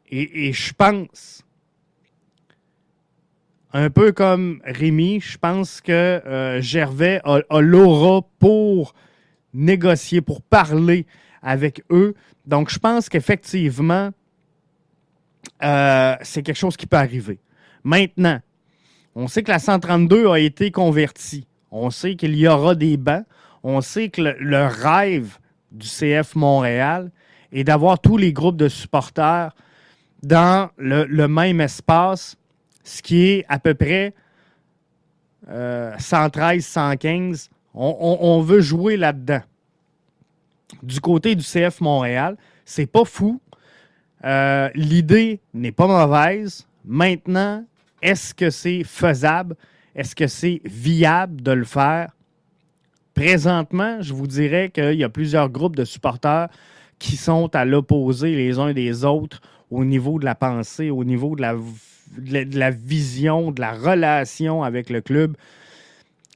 Et, 0.10 0.54
je 0.54 0.74
pense 0.74 1.44
un 3.74 3.90
peu 3.90 4.14
comme 4.14 4.62
Rémi, 4.64 5.20
je 5.20 5.38
pense 5.38 5.82
que 5.82 5.92
euh, 5.92 6.62
Gervais 6.62 7.20
a, 7.26 7.42
l'aura 7.60 8.22
pour 8.40 8.94
négocier, 9.54 10.22
pour 10.22 10.42
parler 10.42 11.06
avec 11.42 11.84
eux. 11.90 12.16
Donc, 12.46 12.70
je 12.70 12.80
pense 12.80 13.10
qu'effectivement, 13.10 14.12
euh, 15.64 16.16
c'est 16.22 16.44
quelque 16.44 16.56
chose 16.56 16.78
qui 16.78 16.88
peut 16.88 16.96
arriver. 16.98 17.40
Maintenant, 17.84 18.40
on 19.16 19.28
sait 19.28 19.44
que 19.44 19.52
la 19.52 19.60
132 19.60 20.28
a 20.28 20.40
été 20.40 20.72
convertie. 20.72 21.46
On 21.76 21.90
sait 21.90 22.16
qu'il 22.16 22.36
y 22.36 22.48
aura 22.48 22.76
des 22.76 22.98
bancs. 22.98 23.26
On 23.64 23.82
sait 23.82 24.10
que 24.10 24.22
le, 24.22 24.66
rêve 24.66 25.38
du 25.72 25.88
CF 25.88 26.36
Montréal 26.36 27.12
est 27.52 27.64
d'avoir 27.64 28.00
tous 28.00 28.18
les 28.18 28.34
groupes 28.34 28.58
de 28.58 28.68
supporters 28.68 29.56
dans 30.24 30.70
le 30.78 31.28
même 31.28 31.62
espace 31.62 32.38
ce 32.86 33.02
qui 33.02 33.26
est 33.26 33.46
à 33.50 33.60
peu 33.60 33.74
près 33.74 34.14
113, 35.48 35.50
euh, 35.50 36.62
115. 36.62 37.50
On, 37.74 38.42
veut 38.42 38.62
jouer 38.62 38.96
là-dedans. 38.96 39.42
Du 40.82 41.02
côté 41.02 41.36
du 41.36 41.44
CF 41.44 41.82
Montréal, 41.82 42.38
c'est 42.64 42.86
pas 42.86 43.04
fou. 43.04 43.42
Euh, 44.24 44.70
l'idée 44.76 45.42
n'est 45.54 45.74
pas 45.74 45.88
mauvaise. 45.88 46.66
Maintenant, 46.86 47.66
est-ce 48.02 48.34
que 48.34 48.50
c'est 48.50 48.84
faisable? 48.84 49.56
Est-ce 49.96 50.16
que 50.16 50.28
c'est 50.28 50.62
viable 50.66 51.42
de 51.42 51.52
le 51.52 51.66
faire? 51.66 52.12
Présentement, 53.14 54.02
je 54.02 54.14
vous 54.14 54.28
dirais 54.28 54.70
qu'il 54.70 54.96
y 54.96 55.04
a 55.04 55.10
plusieurs 55.10 55.50
groupes 55.50 55.76
de 55.76 55.86
supporters 55.86 56.50
qui 57.00 57.16
sont 57.16 57.54
à 57.56 57.66
l'opposé 57.66 58.36
les 58.36 58.60
uns 58.60 58.74
des 58.74 59.06
autres 59.06 59.42
au 59.72 59.86
niveau 59.86 60.20
de 60.20 60.26
la 60.26 60.36
pensée, 60.36 60.90
au 60.90 61.04
niveau 61.04 61.36
de 61.36 61.42
la 62.58 62.72
vision, 62.72 63.52
de 63.52 63.62
la 63.62 63.74
relation 63.74 64.64
avec 64.64 64.90
le 64.90 65.02
club, 65.02 65.36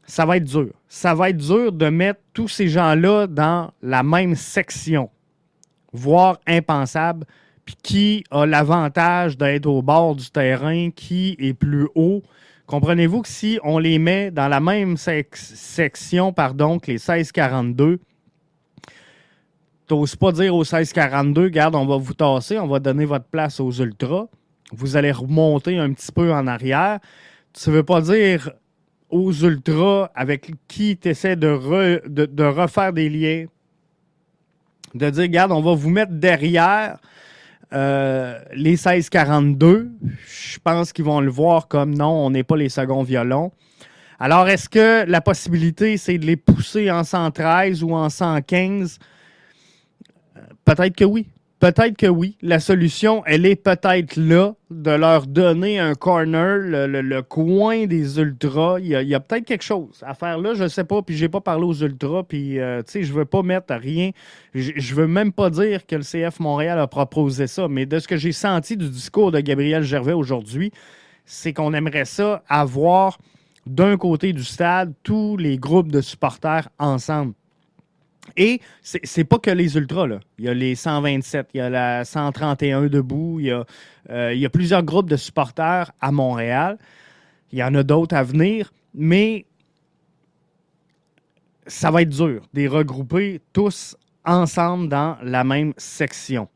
ça 0.10 0.26
va 0.26 0.38
être 0.38 0.46
dur. 0.46 0.70
Ça 0.88 1.14
va 1.14 1.30
être 1.30 1.38
dur 1.38 1.72
de 1.72 1.90
mettre 1.90 2.20
tous 2.34 2.48
ces 2.48 2.68
gens-là 2.68 3.28
dans 3.28 3.72
la 3.84 4.02
même 4.02 4.36
section, 4.36 5.10
voire 5.94 6.40
impensable. 6.48 7.26
Puis 7.64 7.76
qui 7.84 8.24
a 8.32 8.48
l'avantage 8.48 9.38
d'être 9.38 9.68
au 9.68 9.84
bord 9.84 10.16
du 10.16 10.32
terrain, 10.32 10.90
qui 10.90 11.36
est 11.38 11.54
plus 11.54 11.88
haut. 11.94 12.24
Comprenez-vous 12.70 13.24
que 13.24 13.28
si 13.28 13.60
on 13.64 13.80
les 13.80 13.98
met 13.98 14.30
dans 14.30 14.48
la 14.48 14.60
même 14.60 14.96
section 14.96 16.32
pardon, 16.32 16.78
que 16.78 16.88
les 16.88 16.94
1642, 16.94 18.00
t'oses 19.88 20.16
pas 20.16 20.32
dire 20.32 20.54
aux 20.54 20.60
1642, 20.60 21.50
garde, 21.50 21.76
on 21.76 21.86
va 21.86 21.98
vous 21.98 22.14
tasser, 22.14 22.60
on 22.60 22.68
va 22.68 22.80
donner 22.80 23.06
votre 23.06 23.26
place 23.26 23.60
aux 23.60 23.72
ultras 23.72 24.28
vous 24.72 24.96
allez 24.96 25.12
remonter 25.12 25.78
un 25.78 25.92
petit 25.94 26.12
peu 26.12 26.32
en 26.34 26.48
arrière. 26.48 27.00
Ne 27.68 27.72
veut 27.72 27.84
pas 27.84 28.02
dire 28.02 28.52
aux 29.10 29.34
ultras 29.34 30.12
avec 30.16 30.52
qui 30.68 30.98
tu 30.98 31.10
essaies 31.10 31.36
de, 31.36 32.02
de, 32.08 32.44
refaire 32.44 32.94
des 32.94 33.10
liens, 33.10 33.46
de 34.94 35.10
dire, 35.10 35.24
regarde, 35.24 35.52
on 35.52 35.62
va 35.62 35.74
vous 35.74 35.90
mettre 35.90 36.14
derrière 36.14 37.00
euh, 37.74 38.40
les 38.54 38.72
1642. 38.72 39.92
Je 40.26 40.60
pense 40.64 40.92
qu'ils 40.92 41.06
vont 41.06 41.22
le 41.22 41.30
voir 41.30 41.68
comme 41.68 41.94
non, 41.94 42.10
on 42.10 42.32
n'est 42.32 42.44
pas 42.44 42.58
les 42.58 42.70
seconds 42.70 43.04
violons. 43.04 43.52
Alors, 44.20 44.50
est-ce 44.50 44.68
que 44.68 45.06
la 45.10 45.22
possibilité, 45.22 45.98
c'est 45.98 46.18
de 46.18 46.26
les 46.26 46.36
pousser 46.36 46.92
en 46.92 47.04
113 47.04 47.84
ou 47.84 47.94
en 47.94 48.10
115? 48.10 49.00
Euh, 50.36 50.42
peut-être 50.66 50.96
que 50.96 51.06
oui. 51.06 51.28
Peut-être 51.60 51.98
que 51.98 52.08
oui. 52.08 52.38
La 52.42 52.62
solution, 52.62 53.22
elle 53.26 53.46
est 53.46 53.58
peut-être 53.58 54.16
là, 54.16 54.54
de 54.72 54.92
leur 54.92 55.28
donner 55.28 55.78
un 55.78 55.94
corner, 55.94 56.88
le, 56.88 57.22
coin 57.22 57.86
des 57.86 58.18
ultras. 58.18 58.80
Il 58.80 58.88
y 58.88 59.16
a, 59.16 59.20
peut-être 59.20 59.44
quelque 59.44 59.64
chose 59.64 60.02
à 60.06 60.14
faire 60.14 60.38
là, 60.38 60.54
je 60.54 60.64
ne 60.64 60.68
sais 60.70 60.86
pas, 60.86 61.02
puis 61.02 61.18
j'ai 61.18 61.28
pas 61.28 61.42
parlé 61.42 61.66
aux 61.66 61.74
ultras, 61.74 62.24
puis 62.24 62.60
euh, 62.60 62.82
tu 62.84 62.92
sais, 62.92 63.04
je 63.04 63.12
veux 63.12 63.26
pas 63.26 63.44
mettre 63.44 63.74
rien. 63.74 64.12
Je, 64.54 64.72
je 64.78 64.96
veux 64.96 65.08
même 65.08 65.34
pas 65.34 65.50
dire 65.50 65.86
que 65.86 65.98
le 65.98 66.04
CF 66.04 66.40
Montréal 66.40 66.80
a 66.80 66.88
proposé 66.88 67.48
ça, 67.48 67.68
mais 67.68 67.86
de 67.86 68.00
ce 68.00 68.08
que 68.08 68.16
j'ai 68.16 68.32
senti 68.32 68.78
du 68.78 68.90
discours 68.90 69.34
de 69.34 69.42
Gabriel 69.42 69.84
Gervais 69.84 70.14
aujourd'hui, 70.14 70.72
c'est 71.26 71.52
qu'on 71.52 71.74
aimerait 71.74 72.06
ça 72.06 72.42
avoir 72.48 73.18
d'un 73.66 73.98
côté 73.98 74.32
du 74.32 74.46
stade 74.46 74.94
tous 75.04 75.36
les 75.36 75.58
groupes 75.58 75.92
de 75.92 76.00
supporters 76.00 76.70
ensemble. 76.80 77.34
Et 78.38 78.62
c'est 78.82 79.24
pas 79.24 79.40
que 79.40 79.52
les 79.52 79.76
ultras. 79.76 80.08
Il 80.38 80.46
y 80.46 80.50
a 80.50 80.54
les 80.54 80.76
127, 80.76 81.50
il 81.54 81.58
y 81.58 81.62
a 81.62 81.70
la 81.70 82.06
131 82.06 82.88
debout, 82.88 83.40
il 83.40 83.48
y 83.48 83.52
a, 83.52 83.66
euh, 84.10 84.34
il 84.34 84.40
y 84.40 84.46
a 84.46 84.50
plusieurs 84.50 84.84
groupes 84.84 85.10
de 85.10 85.18
supporters 85.18 85.92
à 86.02 86.12
Montréal. 86.12 86.78
Il 87.52 87.60
y 87.60 87.64
en 87.64 87.74
a 87.76 87.84
d'autres 87.84 88.16
à 88.16 88.24
venir, 88.24 88.72
mais 88.94 89.46
ça 91.68 91.92
va 91.92 92.02
être 92.02 92.10
dur 92.10 92.42
de 92.54 92.62
les 92.62 92.68
regrouper 92.68 93.42
tous 93.54 93.96
ensemble 94.26 94.90
dans 94.90 95.18
la 95.24 95.44
même 95.44 95.74
section. 95.78 96.48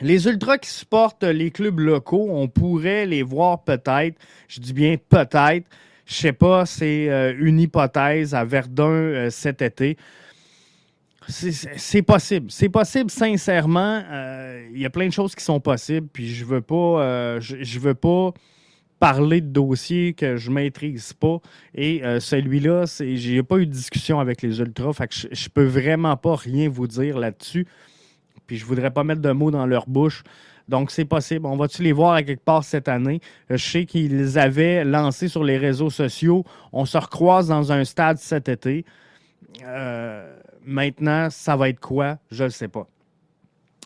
Les 0.00 0.26
ultras 0.26 0.58
qui 0.58 0.70
supportent 0.70 1.24
les 1.24 1.50
clubs 1.50 1.78
locaux, 1.78 2.28
on 2.30 2.48
pourrait 2.48 3.04
les 3.04 3.22
voir 3.22 3.62
peut-être, 3.64 4.16
je 4.48 4.60
dis 4.60 4.72
bien 4.72 4.96
peut-être, 4.96 5.66
je 6.06 6.14
sais 6.14 6.32
pas, 6.32 6.64
c'est 6.66 7.08
euh, 7.10 7.34
une 7.38 7.60
hypothèse 7.60 8.34
à 8.34 8.44
Verdun 8.44 8.90
euh, 8.90 9.30
cet 9.30 9.62
été. 9.62 9.96
C'est 11.30 12.02
possible. 12.02 12.50
C'est 12.50 12.68
possible, 12.68 13.10
sincèrement. 13.10 14.02
Euh, 14.10 14.68
il 14.74 14.80
y 14.80 14.86
a 14.86 14.90
plein 14.90 15.06
de 15.06 15.12
choses 15.12 15.34
qui 15.34 15.44
sont 15.44 15.60
possibles, 15.60 16.08
puis 16.12 16.28
je 16.28 16.44
veux 16.44 16.60
pas. 16.60 16.74
Euh, 16.74 17.40
je, 17.40 17.78
veux 17.78 17.94
pas 17.94 18.32
parler 18.98 19.40
de 19.40 19.46
dossiers 19.46 20.12
que 20.12 20.36
je 20.36 20.50
maîtrise 20.50 21.12
pas. 21.14 21.38
Et 21.74 22.02
celui-là, 22.20 22.84
j'ai 23.00 23.42
pas 23.42 23.56
eu 23.56 23.66
de 23.66 23.72
discussion 23.72 24.20
avec 24.20 24.42
les 24.42 24.60
ultras. 24.60 24.92
Fait 24.92 25.08
que 25.08 25.14
je, 25.14 25.26
ne 25.28 25.48
peux 25.54 25.64
vraiment 25.64 26.16
pas 26.16 26.36
rien 26.36 26.68
vous 26.68 26.86
dire 26.86 27.18
là-dessus. 27.18 27.66
Puis 28.46 28.58
je 28.58 28.66
voudrais 28.66 28.90
pas 28.90 29.04
mettre 29.04 29.22
de 29.22 29.32
mots 29.32 29.50
dans 29.50 29.64
leur 29.64 29.88
bouche. 29.88 30.22
Donc, 30.70 30.92
c'est 30.92 31.04
possible. 31.04 31.46
On 31.46 31.56
va-tu 31.56 31.82
les 31.82 31.90
voir 31.90 32.12
à 32.12 32.22
quelque 32.22 32.44
part 32.44 32.62
cette 32.62 32.86
année? 32.86 33.20
Je 33.50 33.56
sais 33.56 33.86
qu'ils 33.86 34.38
avaient 34.38 34.84
lancé 34.84 35.26
sur 35.26 35.42
les 35.42 35.58
réseaux 35.58 35.90
sociaux. 35.90 36.44
On 36.72 36.84
se 36.84 36.96
recroise 36.96 37.48
dans 37.48 37.72
un 37.72 37.84
stade 37.84 38.18
cet 38.18 38.48
été. 38.48 38.84
Euh, 39.62 40.36
maintenant, 40.64 41.28
ça 41.30 41.56
va 41.56 41.68
être 41.68 41.80
quoi? 41.80 42.18
Je 42.30 42.44
ne 42.44 42.48
sais 42.48 42.68
pas. 42.68 42.86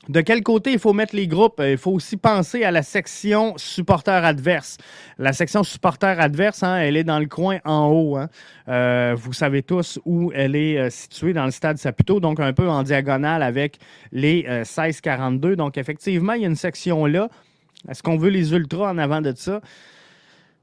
De 0.08 0.20
quel 0.20 0.42
côté 0.42 0.72
il 0.72 0.78
faut 0.78 0.92
mettre 0.92 1.16
les 1.16 1.26
groupes? 1.26 1.62
Il 1.64 1.78
faut 1.78 1.92
aussi 1.92 2.18
penser 2.18 2.62
à 2.62 2.70
la 2.70 2.82
section 2.82 3.54
supporter 3.56 4.22
adverse. 4.22 4.76
La 5.16 5.32
section 5.32 5.62
supporter 5.62 6.20
adverse, 6.20 6.62
hein, 6.62 6.76
elle 6.76 6.98
est 6.98 7.04
dans 7.04 7.18
le 7.18 7.26
coin 7.26 7.58
en 7.64 7.86
haut. 7.86 8.16
Hein. 8.16 8.28
Euh, 8.68 9.14
vous 9.16 9.32
savez 9.32 9.62
tous 9.62 9.98
où 10.04 10.30
elle 10.34 10.56
est 10.56 10.78
euh, 10.78 10.90
située 10.90 11.32
dans 11.32 11.46
le 11.46 11.50
stade 11.50 11.78
Saputo, 11.78 12.20
donc 12.20 12.38
un 12.38 12.52
peu 12.52 12.68
en 12.68 12.82
diagonale 12.82 13.42
avec 13.42 13.78
les 14.12 14.42
1642. 14.42 15.56
Donc 15.56 15.78
effectivement, 15.78 16.34
il 16.34 16.42
y 16.42 16.44
a 16.44 16.48
une 16.48 16.56
section 16.56 17.06
là. 17.06 17.30
Est-ce 17.88 18.02
qu'on 18.02 18.18
veut 18.18 18.30
les 18.30 18.52
ultras 18.52 18.90
en 18.90 18.98
avant 18.98 19.22
de 19.22 19.32
ça? 19.34 19.60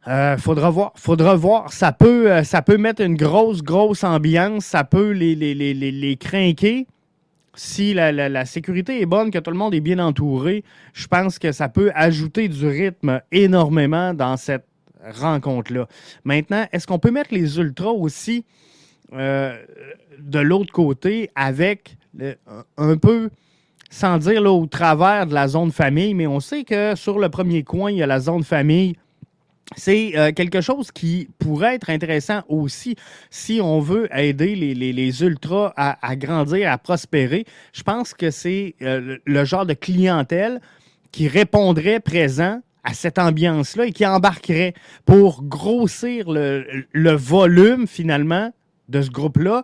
Euh, 0.08 0.38
faudra 0.38 0.70
voir. 0.70 0.94
Faudra 0.96 1.36
voir. 1.36 1.72
Ça 1.72 1.92
peut, 1.92 2.32
euh, 2.32 2.44
ça 2.44 2.62
peut 2.62 2.78
mettre 2.78 3.02
une 3.02 3.16
grosse, 3.16 3.62
grosse 3.62 4.04
ambiance. 4.04 4.66
Ça 4.66 4.84
peut 4.84 5.12
les, 5.12 5.36
les, 5.36 5.54
les, 5.54 5.74
les 5.74 6.18
craquer. 6.18 6.88
Si 7.54 7.94
la, 7.94 8.46
sécurité 8.46 9.02
est 9.02 9.06
bonne, 9.06 9.30
que 9.30 9.38
tout 9.38 9.52
le 9.52 9.58
monde 9.58 9.76
est 9.76 9.82
bien 9.82 10.00
entouré, 10.00 10.64
je 10.94 11.06
pense 11.08 11.38
que 11.38 11.52
ça 11.52 11.68
peut 11.68 11.92
ajouter 11.96 12.48
du 12.48 12.66
rythme 12.66 13.22
énormément 13.32 14.14
dans 14.14 14.38
cette 14.38 14.66
rencontre-là. 15.04 15.88
Maintenant, 16.24 16.66
est-ce 16.72 16.88
qu'on 16.88 16.98
peut 16.98 17.12
mettre 17.12 17.34
les 17.34 17.60
ultras 17.60 17.90
aussi 17.90 18.46
euh, 19.12 19.62
de 20.18 20.40
l'autre 20.40 20.72
côté 20.72 21.30
avec 21.36 21.98
un 22.78 22.98
peu 22.98 23.30
sans 23.90 24.18
dire 24.18 24.42
là, 24.42 24.52
au 24.52 24.66
travers 24.66 25.28
de 25.28 25.34
la 25.34 25.50
zone 25.50 25.72
famille, 25.72 26.14
mais 26.14 26.28
on 26.28 26.40
sait 26.40 26.64
que 26.64 26.96
sur 26.96 27.20
le 27.20 27.28
premier 27.28 27.64
coin, 27.64 27.92
il 27.92 27.98
y 27.98 28.04
a 28.04 28.08
la 28.08 28.22
zone 28.22 28.44
famille 28.44 28.96
c'est 29.76 30.18
euh, 30.18 30.32
quelque 30.32 30.62
chose 30.62 30.92
qui 30.92 31.30
pourrait 31.40 31.76
être 31.76 31.90
intéressant 31.90 32.42
aussi 32.50 32.96
si 33.30 33.60
on 33.62 33.80
veut 33.80 34.10
aider 34.16 34.56
les, 34.56 35.24
ultras 35.24 35.74
à, 35.76 36.16
grandir, 36.16 36.72
à 36.72 36.78
prospérer. 36.78 37.46
Je 37.74 37.84
pense 37.84 38.14
que 38.14 38.32
c'est 38.32 38.76
euh, 38.82 39.18
le 39.26 39.46
genre 39.46 39.66
de 39.66 39.74
clientèle 39.74 40.62
qui 41.12 41.28
répondrait 41.28 42.00
présent 42.00 42.62
à 42.84 42.94
cette 42.94 43.20
ambiance-là 43.20 43.86
et 43.86 43.92
qui 43.92 44.06
embarquerait 44.06 44.74
pour 45.06 45.44
grossir 45.44 46.26
le 46.30 47.12
volume 47.12 47.86
finalement 47.88 48.52
de 48.90 49.02
ce 49.02 49.10
groupe-là 49.10 49.64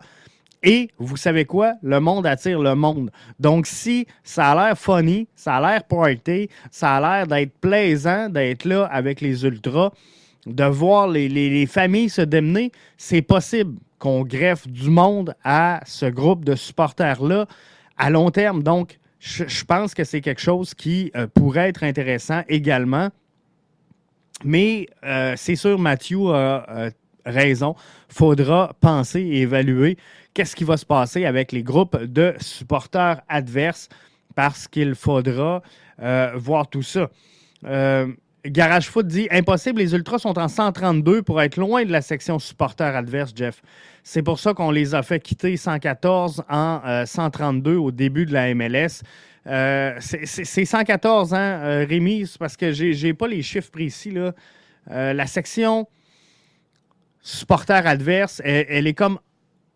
et 0.68 0.90
vous 0.98 1.16
savez 1.16 1.46
quoi? 1.46 1.76
Le 1.82 2.02
monde 2.02 2.28
attire 2.28 2.60
le 2.60 2.76
monde. 2.76 3.10
Donc, 3.40 3.68
si 3.68 4.06
ça 4.22 4.52
a 4.52 4.68
l'air 4.68 4.78
funny, 4.78 5.30
ça 5.34 5.56
a 5.56 5.62
l'air 5.62 5.84
party, 5.86 6.50
ça 6.72 6.98
a 6.98 7.00
l'air 7.00 7.26
d'être 7.26 7.54
plaisant 7.62 8.28
d'être 8.28 8.66
là 8.66 8.84
avec 8.92 9.22
les 9.22 9.46
ultras, 9.46 9.92
de 10.46 10.66
voir 10.66 11.08
les, 11.08 11.66
familles 11.68 12.10
se 12.10 12.22
démener, 12.22 12.74
c'est 12.98 13.22
possible 13.22 13.78
qu'on 13.98 14.24
greffe 14.24 14.68
du 14.68 14.90
monde 14.90 15.36
à 15.46 15.80
ce 15.86 16.06
groupe 16.06 16.44
de 16.44 16.56
supporters-là 16.56 17.46
à 17.98 18.10
long 18.10 18.30
terme. 18.30 18.62
Donc, 18.62 19.00
je, 19.20 19.64
pense 19.64 19.94
que 19.94 20.04
c'est 20.04 20.20
quelque 20.20 20.42
chose 20.42 20.74
qui 20.74 21.12
euh, 21.16 21.28
pourrait 21.34 21.70
être 21.70 21.86
intéressant 21.86 22.42
également. 22.50 23.08
Mais 24.44 24.88
euh, 25.06 25.34
c'est 25.38 25.56
sûr, 25.56 25.80
Mathieu 25.80 26.28
a 26.28 26.70
euh, 26.70 26.92
raison. 27.28 27.76
faudra 28.10 28.74
penser 28.80 29.22
et 29.22 29.42
évaluer 29.42 29.98
qu'est-ce 30.34 30.56
qui 30.56 30.64
va 30.64 30.78
se 30.78 30.86
passer 30.86 31.26
avec 31.26 31.52
les 31.52 31.64
groupes 31.64 31.98
de 32.04 32.36
supporters 32.40 33.22
adverses 33.28 33.90
parce 34.36 34.68
qu'il 34.68 34.94
faudra 34.94 35.64
euh, 36.00 36.32
voir 36.36 36.68
tout 36.70 36.84
ça. 36.84 37.10
Euh, 37.66 38.08
Garage 38.46 38.88
Foot 38.88 39.08
dit 39.08 39.28
Impossible, 39.32 39.80
les 39.80 39.96
Ultras 39.96 40.20
sont 40.20 40.38
en 40.38 40.48
132 40.48 41.24
pour 41.24 41.42
être 41.42 41.58
loin 41.58 41.84
de 41.84 41.92
la 41.92 42.02
section 42.02 42.38
supporters 42.38 42.96
adverse, 42.96 43.32
Jeff. 43.36 43.64
C'est 44.04 44.22
pour 44.22 44.38
ça 44.38 44.54
qu'on 44.54 44.70
les 44.70 44.94
a 44.94 45.02
fait 45.02 45.20
quitter 45.20 45.58
114 45.58 46.44
en 46.48 47.04
132 47.04 47.72
euh, 47.72 47.80
au 47.80 47.92
début 47.92 48.28
de 48.28 48.34
la 48.34 48.54
MLS. 48.54 49.02
c'est 50.00 50.66
114, 50.66 51.34
hein, 51.34 51.86
Rémi, 51.90 52.32
parce 52.38 52.56
que 52.56 52.72
j'ai 52.72 53.14
pas 53.16 53.28
les 53.28 53.42
chiffres 53.42 53.72
précis. 53.72 54.12
Là. 54.12 54.34
la 54.88 55.26
section 55.26 55.88
supporters 57.28 57.86
adverse, 57.86 58.42
elle, 58.46 58.88
est 58.88 58.94
comme 58.94 59.20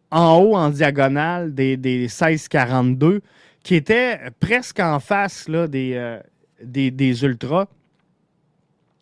en 0.10 0.38
haut, 0.38 0.56
en 0.56 0.70
diagonale 0.70 1.54
des, 1.54 1.76
des 1.76 2.00
1642, 2.04 3.22
qui 3.62 3.76
était 3.76 4.20
presque 4.40 4.80
en 4.80 5.00
face 5.00 5.50
là, 5.50 5.68
des, 5.68 5.94
euh, 5.96 6.20
des, 6.64 7.24
ultras. 7.24 7.68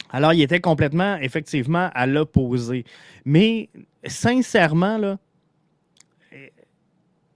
Alors, 0.09 0.33
il 0.33 0.41
était 0.41 0.59
complètement, 0.59 1.17
effectivement, 1.17 1.91
à 1.93 2.07
l'opposé. 2.07 2.85
Mais 3.23 3.69
sincèrement, 4.03 5.17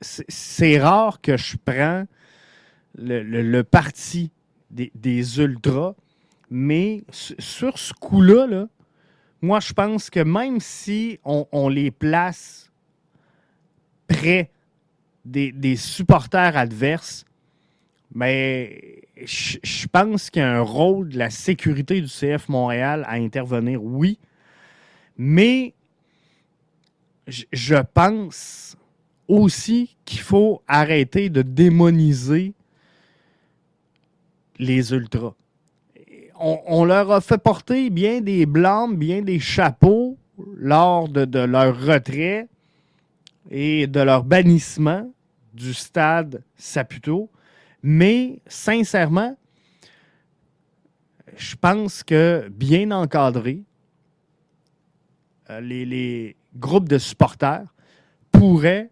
c'est 0.01 0.79
rare 0.79 1.21
que 1.21 1.37
je 1.37 1.55
prends 1.63 2.05
le, 2.95 3.61
parti 3.61 4.31
des, 4.71 5.39
ultras, 5.39 5.93
mais 6.49 7.03
sur 7.11 7.77
ce 7.77 7.93
coup-là, 7.93 8.67
moi, 9.43 9.59
je 9.59 9.73
pense 9.73 10.09
que 10.09 10.21
même 10.21 10.61
si 10.61 11.19
on 11.25 11.67
les 11.67 11.91
place 11.91 12.71
près 14.07 14.49
des, 15.25 15.75
supporters 15.75 16.55
adverses, 16.55 17.25
mais 18.15 19.01
je 19.17 19.85
pense 19.87 20.29
qu'il 20.29 20.41
y 20.41 20.45
a 20.45 20.55
un 20.55 20.61
rôle 20.61 21.09
de 21.09 21.17
la 21.17 21.29
sécurité 21.29 21.99
du 21.99 22.07
CF 22.07 22.47
Montréal 22.47 23.03
à 23.05 23.15
intervenir, 23.15 23.83
oui, 23.83 24.17
mais 25.17 25.73
je 27.27 27.75
pense 27.93 28.77
aussi 29.27 29.97
qu'il 30.05 30.21
faut 30.21 30.61
arrêter 30.69 31.29
de 31.29 31.41
démoniser 31.41 32.53
les 34.57 34.93
ultras. 34.93 35.33
On, 36.45 36.83
leur 36.83 37.09
a 37.09 37.21
fait 37.21 37.37
porter 37.37 37.89
bien 37.89 38.19
des 38.19 38.45
blancs, 38.45 38.97
bien 38.97 39.21
des 39.21 39.39
chapeaux 39.39 40.17
lors 40.57 41.07
de 41.07 41.39
leur 41.39 41.79
retrait 41.79 42.49
et 43.49 43.87
de 43.87 44.01
leur 44.01 44.25
bannissement 44.25 45.09
du 45.53 45.73
stade 45.73 46.43
Saputo. 46.57 47.29
Mais 47.81 48.41
sincèrement, 48.45 49.37
je 51.37 51.55
pense 51.55 52.03
que 52.03 52.49
bien 52.49 52.91
encadré, 52.91 53.61
euh, 55.49 55.61
les, 55.61 56.35
groupes 56.55 56.87
de 56.87 56.97
supporters 56.97 57.65
pourraient 58.31 58.91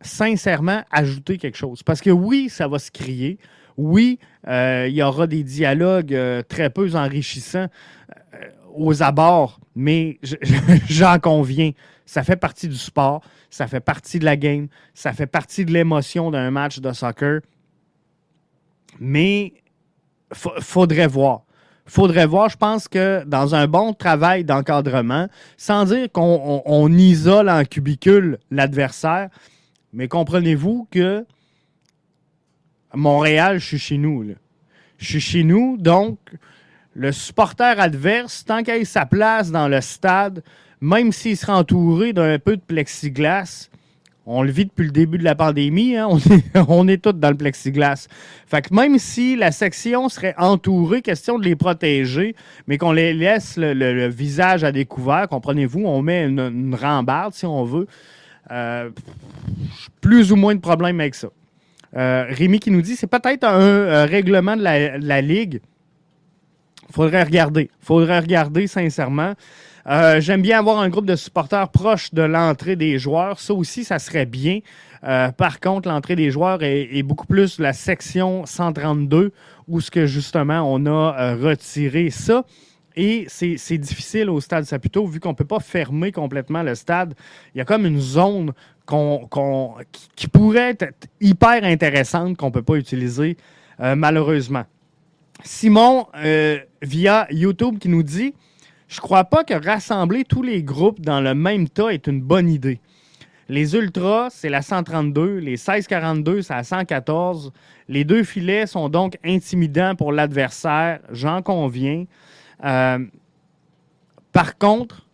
sincèrement 0.00 0.82
ajouter 0.90 1.38
quelque 1.38 1.56
chose. 1.56 1.82
Parce 1.82 2.00
que 2.00 2.10
oui, 2.10 2.48
ça 2.48 2.66
va 2.66 2.78
se 2.78 2.90
crier. 2.90 3.38
Oui, 3.76 4.18
euh, 4.48 4.86
il 4.88 4.94
y 4.94 5.02
aura 5.02 5.26
des 5.26 5.42
dialogues 5.42 6.14
euh, 6.14 6.42
très 6.42 6.70
peu 6.70 6.94
enrichissants 6.94 7.68
aux 8.74 9.02
abords, 9.02 9.60
mais 9.74 10.18
j'en 10.88 11.18
conviens. 11.18 11.72
Ça 12.04 12.22
fait 12.22 12.36
partie 12.36 12.68
du 12.68 12.76
sport, 12.76 13.22
ça 13.50 13.66
fait 13.66 13.80
partie 13.80 14.18
de 14.18 14.24
la 14.24 14.36
game, 14.36 14.68
ça 14.94 15.12
fait 15.12 15.26
partie 15.26 15.64
de 15.64 15.72
l'émotion 15.72 16.30
d'un 16.30 16.50
match 16.50 16.78
de 16.78 16.92
soccer. 16.92 17.40
Mais 19.00 19.54
faudrait 20.32 21.08
voir. 21.08 21.42
Faudrait 21.88 22.26
voir, 22.26 22.48
je 22.48 22.56
pense 22.56 22.88
que 22.88 23.24
dans 23.24 23.54
un 23.54 23.68
bon 23.68 23.92
travail 23.92 24.44
d'encadrement, 24.44 25.28
sans 25.56 25.84
dire 25.84 26.08
qu'on 26.12 26.92
isole 26.92 27.48
en 27.48 27.64
cubicule 27.64 28.38
l'adversaire, 28.50 29.28
mais 29.92 30.08
comprenez-vous 30.08 30.88
que 30.90 31.24
Montréal, 32.96 33.58
je 33.58 33.66
suis 33.66 33.78
chez 33.78 33.98
nous. 33.98 34.24
Je 34.98 35.04
suis 35.04 35.20
chez 35.20 35.44
nous, 35.44 35.76
donc 35.76 36.18
le 36.94 37.12
supporter 37.12 37.78
adverse, 37.78 38.44
tant 38.44 38.62
qu'il 38.62 38.74
a 38.74 38.84
sa 38.84 39.04
place 39.04 39.50
dans 39.50 39.68
le 39.68 39.80
stade, 39.82 40.42
même 40.80 41.12
s'il 41.12 41.36
sera 41.36 41.58
entouré 41.58 42.12
d'un 42.12 42.38
peu 42.38 42.56
de 42.56 42.62
plexiglas, 42.62 43.68
on 44.28 44.42
le 44.42 44.50
vit 44.50 44.64
depuis 44.64 44.86
le 44.86 44.90
début 44.90 45.18
de 45.18 45.24
la 45.24 45.36
pandémie, 45.36 45.96
hein, 45.96 46.08
on, 46.68 46.88
est, 46.88 46.96
tous 47.02 47.12
dans 47.12 47.30
le 47.30 47.36
plexiglas. 47.36 48.08
Fait 48.46 48.62
que 48.62 48.74
même 48.74 48.98
si 48.98 49.36
la 49.36 49.52
section 49.52 50.08
serait 50.08 50.34
entourée, 50.36 51.00
question 51.00 51.38
de 51.38 51.44
les 51.44 51.54
protéger, 51.54 52.34
mais 52.66 52.76
qu'on 52.76 52.92
les 52.92 53.14
laisse 53.14 53.56
le, 53.56 54.08
visage 54.08 54.64
à 54.64 54.72
découvert, 54.72 55.28
comprenez-vous, 55.28 55.84
on 55.84 56.02
met 56.02 56.24
une, 56.24 56.74
rambarde 56.74 57.34
si 57.34 57.46
on 57.46 57.64
veut, 57.64 57.86
euh, 58.50 58.90
plus 60.00 60.32
ou 60.32 60.36
moins 60.36 60.54
de 60.54 60.60
problème 60.60 60.98
avec 60.98 61.14
ça. 61.14 61.28
Euh, 61.96 62.26
Rémi 62.28 62.60
qui 62.60 62.70
nous 62.70 62.82
dit 62.82 62.96
c'est 62.96 63.06
peut-être 63.06 63.44
un, 63.44 64.06
règlement 64.06 64.56
de 64.56 64.62
la 64.62 65.20
Ligue 65.20 65.60
Faudrait 66.90 67.24
regarder. 67.24 67.70
Faudrait 67.80 68.20
regarder, 68.20 68.66
sincèrement. 68.66 69.34
Euh, 69.86 70.20
j'aime 70.20 70.42
bien 70.42 70.58
avoir 70.58 70.80
un 70.80 70.88
groupe 70.88 71.06
de 71.06 71.16
supporters 71.16 71.68
proche 71.68 72.12
de 72.12 72.22
l'entrée 72.22 72.76
des 72.76 72.98
joueurs. 72.98 73.38
Ça 73.38 73.54
aussi, 73.54 73.84
ça 73.84 73.98
serait 73.98 74.26
bien. 74.26 74.60
Euh, 75.04 75.30
par 75.30 75.60
contre, 75.60 75.88
l'entrée 75.88 76.16
des 76.16 76.30
joueurs 76.30 76.62
est, 76.62 77.02
beaucoup 77.02 77.26
plus 77.26 77.58
la 77.58 77.72
section 77.72 78.46
132 78.46 79.32
où 79.68 79.80
ce 79.80 79.90
que 79.90 80.06
justement 80.06 80.62
on 80.64 80.86
a 80.86 81.16
euh, 81.18 81.36
retiré 81.36 82.10
ça. 82.10 82.44
Et 82.96 83.26
c'est 83.28 83.78
difficile 83.78 84.30
au 84.30 84.40
stade 84.40 84.64
Saputo, 84.64 85.06
vu 85.06 85.20
qu'on 85.20 85.30
ne 85.30 85.34
peut 85.34 85.44
pas 85.44 85.60
fermer 85.60 86.12
complètement 86.12 86.62
le 86.62 86.74
stade. 86.74 87.14
Il 87.54 87.58
y 87.58 87.60
a 87.60 87.64
comme 87.64 87.84
une 87.84 88.00
zone 88.00 88.52
qui, 90.16 90.28
pourrait 90.28 90.76
être 90.78 91.08
hyper 91.20 91.62
intéressante 91.64 92.36
qu'on 92.36 92.46
ne 92.46 92.52
peut 92.52 92.62
pas 92.62 92.76
utiliser, 92.76 93.36
malheureusement. 93.78 94.64
Simon, 95.44 96.06
via 96.80 97.26
YouTube, 97.30 97.78
qui 97.78 97.90
nous 97.90 98.02
dit 98.02 98.32
je 98.88 99.00
crois 99.00 99.24
pas 99.24 99.42
que 99.42 99.54
rassembler 99.54 100.24
tous 100.24 100.42
les 100.42 100.62
groupes 100.62 101.00
dans 101.00 101.20
le 101.20 101.34
même 101.34 101.68
tas 101.68 101.88
est 101.88 102.06
une 102.06 102.20
bonne 102.20 102.48
idée. 102.48 102.80
Les 103.48 103.74
Ultras, 103.74 104.30
c'est 104.30 104.48
la 104.48 104.62
132. 104.62 105.38
Les 105.38 105.52
1642, 105.52 106.42
c'est 106.42 106.54
la 106.54 106.64
114. 106.64 107.52
Les 107.88 108.04
deux 108.04 108.22
filets 108.22 108.66
sont 108.66 108.88
donc 108.88 109.18
intimidants 109.24 109.94
pour 109.94 110.12
l'adversaire, 110.12 111.00
j'en 111.10 111.42
conviens. 111.42 112.04
Euh, 112.64 112.98
par 114.32 114.58
contre, 114.58 115.06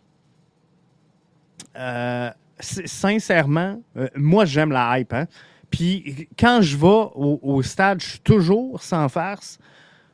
euh, 1.76 2.30
sincèrement, 2.60 3.80
euh, 3.96 4.08
moi, 4.16 4.44
j'aime 4.44 4.72
la 4.72 4.98
hype. 4.98 5.12
Hein. 5.12 5.26
Puis 5.70 6.28
quand 6.38 6.60
je 6.60 6.76
vais 6.76 7.10
au, 7.14 7.62
stade, 7.62 8.00
je 8.00 8.10
suis 8.10 8.20
toujours 8.20 8.82
sans 8.82 9.08
farce, 9.08 9.58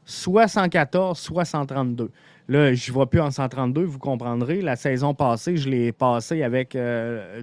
soit 0.05 0.47
114, 0.47 1.19
soit 1.19 1.45
132. 1.45 2.11
Là, 2.49 2.73
je 2.73 2.91
ne 2.91 2.95
vois 2.95 3.11
plus 3.11 3.21
en 3.21 3.31
132, 3.31 3.83
vous 3.83 3.99
comprendrez. 3.99 4.63
La 4.63 4.77
saison 4.77 5.15
passée, 5.15 5.57
je 5.57 5.69
l'ai 5.69 5.93
passé 5.93 6.43
avec 6.45 6.79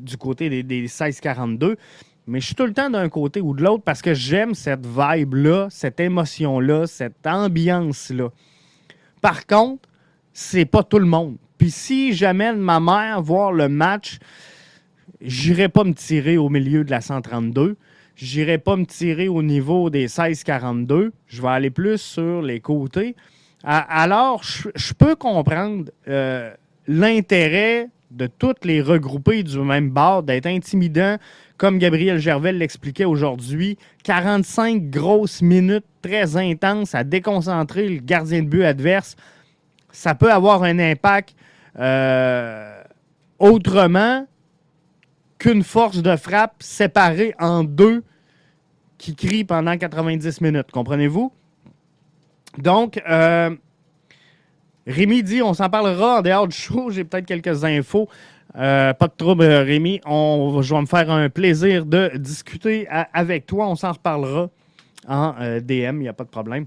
du 0.01 0.17
côté 0.17 0.49
des, 0.49 0.63
des 0.63 0.87
16-42. 0.87 1.75
Mais 2.27 2.39
je 2.39 2.47
suis 2.47 2.55
tout 2.55 2.65
le 2.65 2.73
temps 2.73 2.89
d'un 2.89 3.07
côté 3.07 3.39
ou 3.39 3.53
de 3.53 3.61
l'autre 3.61 3.83
parce 3.83 4.01
que 4.01 4.13
j'aime 4.13 4.55
cette 4.55 4.85
vibe-là, 4.85 5.67
cette 5.69 5.99
émotion-là, 5.99 6.87
cette 6.87 7.27
ambiance-là. 7.27 8.29
Par 9.21 9.45
contre, 9.45 9.87
c'est 10.33 10.65
pas 10.65 10.83
tout 10.83 10.99
le 10.99 11.05
monde. 11.05 11.37
Puis 11.57 11.71
si 11.71 12.13
j'amène 12.13 12.57
ma 12.57 12.79
mère 12.79 13.21
voir 13.21 13.51
le 13.51 13.69
match, 13.69 14.19
j'irai 15.21 15.69
pas 15.69 15.83
me 15.83 15.93
tirer 15.93 16.37
au 16.37 16.49
milieu 16.49 16.83
de 16.83 16.91
la 16.91 17.01
132. 17.01 17.77
J'irai 18.15 18.57
pas 18.57 18.75
me 18.75 18.85
tirer 18.85 19.27
au 19.27 19.43
niveau 19.43 19.89
des 19.89 20.07
16-42. 20.07 21.11
Je 21.27 21.41
vais 21.41 21.47
aller 21.47 21.69
plus 21.69 21.97
sur 21.97 22.41
les 22.41 22.61
côtés. 22.61 23.15
Alors, 23.63 24.43
je, 24.43 24.93
peux 24.93 25.15
comprendre 25.15 25.89
euh, 26.07 26.53
l'intérêt 26.87 27.89
de 28.15 28.27
toutes 28.27 28.63
les 28.63 28.81
regrouper 28.81 29.43
du 29.43 29.59
même 29.59 29.89
bord, 29.89 30.23
d'être 30.23 30.45
intimidant, 30.45 31.17
comme 31.57 31.77
Gabriel 31.77 32.17
Gervais 32.17 32.53
l'expliquait 32.53 33.05
aujourd'hui. 33.05 33.77
45 34.03 34.89
grosses 34.89 35.41
minutes 35.41 35.85
très 36.01 36.37
intenses 36.37 36.95
à 36.95 37.03
déconcentrer 37.03 37.89
le 37.89 37.97
gardien 37.97 38.41
de 38.41 38.47
but 38.47 38.63
adverse. 38.63 39.15
Ça 39.91 40.15
peut 40.15 40.31
avoir 40.31 40.63
un 40.63 40.79
impact 40.79 41.35
euh, 41.77 42.81
autrement 43.37 44.25
qu'une 45.37 45.63
force 45.63 46.01
de 46.01 46.15
frappe 46.15 46.55
séparée 46.59 47.35
en 47.39 47.63
deux 47.63 48.03
qui 48.97 49.15
crie 49.15 49.43
pendant 49.43 49.77
90 49.77 50.39
minutes. 50.41 50.71
Comprenez-vous? 50.71 51.33
Donc, 52.57 53.01
euh, 53.09 53.53
Rémi 54.87 55.23
dit 55.23 55.41
on 55.41 55.53
s'en 55.53 55.69
parlera 55.69 56.19
en 56.19 56.21
dehors 56.21 56.47
du 56.47 56.55
show. 56.55 56.89
J'ai 56.91 57.03
peut-être 57.03 57.25
quelques 57.25 57.63
infos. 57.63 58.07
Euh, 58.57 58.93
pas 58.93 59.07
de 59.07 59.13
trouble, 59.17 59.43
Rémi. 59.43 59.99
On, 60.05 60.61
je 60.61 60.73
vais 60.73 60.81
me 60.81 60.85
faire 60.85 61.09
un 61.11 61.29
plaisir 61.29 61.85
de 61.85 62.11
discuter 62.15 62.87
avec 63.13 63.45
toi. 63.45 63.67
On 63.67 63.75
s'en 63.75 63.91
reparlera 63.91 64.49
en 65.07 65.35
euh, 65.39 65.59
DM, 65.59 65.97
il 65.97 65.99
n'y 65.99 66.07
a 66.07 66.13
pas 66.13 66.23
de 66.23 66.29
problème. 66.29 66.65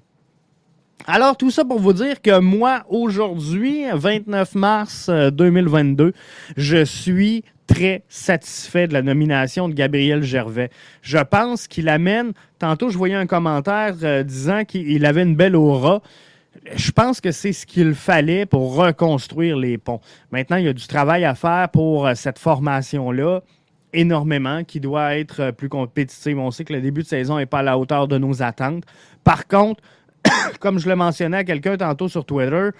Alors, 1.06 1.36
tout 1.36 1.50
ça 1.50 1.64
pour 1.64 1.78
vous 1.78 1.92
dire 1.92 2.20
que 2.20 2.38
moi, 2.40 2.84
aujourd'hui, 2.88 3.84
29 3.92 4.54
mars 4.56 5.08
2022, 5.08 6.12
je 6.56 6.84
suis 6.84 7.44
très 7.68 8.02
satisfait 8.08 8.88
de 8.88 8.94
la 8.94 9.02
nomination 9.02 9.68
de 9.68 9.74
Gabriel 9.74 10.22
Gervais. 10.22 10.70
Je 11.02 11.18
pense 11.18 11.68
qu'il 11.68 11.88
amène, 11.88 12.32
tantôt 12.58 12.88
je 12.88 12.98
voyais 12.98 13.14
un 13.14 13.26
commentaire 13.26 13.94
euh, 14.02 14.22
disant 14.24 14.64
qu'il 14.64 15.06
avait 15.06 15.22
une 15.22 15.36
belle 15.36 15.54
aura. 15.54 16.02
Je 16.74 16.90
pense 16.90 17.20
que 17.20 17.30
c'est 17.32 17.52
ce 17.52 17.66
qu'il 17.66 17.94
fallait 17.94 18.46
pour 18.46 18.74
reconstruire 18.74 19.56
les 19.56 19.78
ponts. 19.78 20.00
Maintenant, 20.30 20.56
il 20.56 20.64
y 20.64 20.68
a 20.68 20.72
du 20.72 20.86
travail 20.86 21.24
à 21.24 21.34
faire 21.34 21.68
pour 21.70 22.06
euh, 22.06 22.14
cette 22.14 22.38
formation-là 22.38 23.40
énormément, 23.92 24.64
qui 24.64 24.80
doit 24.80 25.16
être 25.16 25.40
euh, 25.40 25.52
plus 25.52 25.68
compétitive. 25.68 26.38
On 26.38 26.50
sait 26.50 26.64
que 26.64 26.72
le 26.72 26.80
début 26.80 27.02
de 27.02 27.06
saison 27.06 27.38
n'est 27.38 27.46
pas 27.46 27.60
à 27.60 27.62
la 27.62 27.78
hauteur 27.78 28.08
de 28.08 28.18
nos 28.18 28.42
attentes. 28.42 28.84
Par 29.24 29.46
contre, 29.46 29.82
comme 30.60 30.78
je 30.78 30.88
le 30.88 30.96
mentionnais 30.96 31.38
à 31.38 31.44
quelqu'un 31.44 31.76
tantôt 31.76 32.08
sur 32.08 32.24
Twitter, 32.24 32.70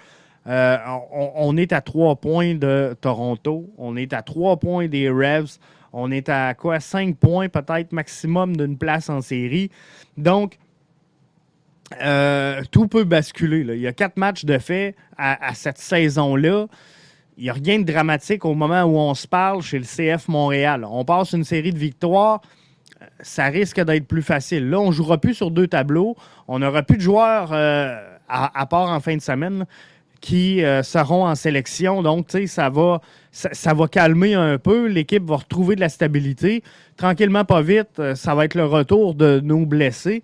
euh, 0.47 0.77
on, 1.11 1.57
est 1.57 1.73
à 1.73 1.81
trois 1.81 2.15
points 2.15 2.55
de 2.55 2.95
Toronto. 2.99 3.69
On 3.77 3.95
est 3.97 4.13
à 4.13 4.21
trois 4.21 4.57
points 4.57 4.87
des 4.87 5.09
Revs. 5.09 5.57
On 5.91 6.11
est 6.11 6.29
à 6.29 6.53
quoi? 6.53 6.79
Cinq 6.79 7.17
points 7.17 7.49
peut-être 7.49 7.91
maximum 7.91 8.55
d'une 8.55 8.77
place 8.77 9.09
en 9.09 9.21
série. 9.21 9.69
Donc, 10.17 10.57
euh, 12.01 12.61
tout 12.71 12.87
peut 12.87 13.03
basculer. 13.03 13.65
Il 13.75 13.81
y 13.81 13.87
a 13.87 13.93
quatre 13.93 14.17
matchs 14.17 14.45
de 14.45 14.57
fait 14.57 14.95
à, 15.17 15.53
cette 15.53 15.77
saison-là. 15.77 16.67
Il 17.37 17.43
n'y 17.43 17.49
a 17.49 17.53
rien 17.53 17.79
de 17.79 17.83
dramatique 17.83 18.45
au 18.45 18.53
moment 18.53 18.83
où 18.83 18.97
on 18.97 19.13
se 19.13 19.27
parle 19.27 19.61
chez 19.61 19.79
le 19.79 19.85
CF 19.85 20.27
Montréal. 20.27 20.85
On 20.89 21.05
passe 21.05 21.33
une 21.33 21.43
série 21.43 21.71
de 21.71 21.79
victoires 21.79 22.41
ça 23.21 23.45
risque 23.45 23.79
d'être 23.81 24.07
plus 24.07 24.21
facile. 24.21 24.69
Là, 24.69 24.79
on 24.79 24.87
ne 24.87 24.91
jouera 24.91 25.17
plus 25.17 25.33
sur 25.33 25.51
deux 25.51 25.67
tableaux. 25.67 26.15
On 26.47 26.59
n'aura 26.59 26.83
plus 26.83 26.97
de 26.97 27.01
joueurs 27.01 27.51
euh, 27.53 27.97
à, 28.27 28.65
part 28.65 28.91
en 28.91 28.99
fin 28.99 29.15
de 29.15 29.21
semaine 29.21 29.65
qui 30.21 30.63
euh, 30.63 30.83
seront 30.83 31.25
en 31.25 31.35
sélection. 31.35 32.03
Donc, 32.03 32.27
tu 32.27 32.39
sais, 32.39 32.47
ça 32.47 32.69
va, 32.69 33.01
ça, 33.31 33.73
va 33.73 33.87
calmer 33.87 34.33
un 34.33 34.57
peu. 34.57 34.87
L'équipe 34.87 35.23
va 35.23 35.37
retrouver 35.37 35.75
de 35.75 35.81
la 35.81 35.89
stabilité. 35.89 36.63
Tranquillement, 36.97 37.45
pas 37.45 37.61
vite, 37.61 37.99
euh, 37.99 38.15
ça 38.15 38.35
va 38.35 38.45
être 38.45 38.55
le 38.55 38.65
retour 38.65 39.15
de 39.15 39.39
nos 39.39 39.65
blessés. 39.65 40.23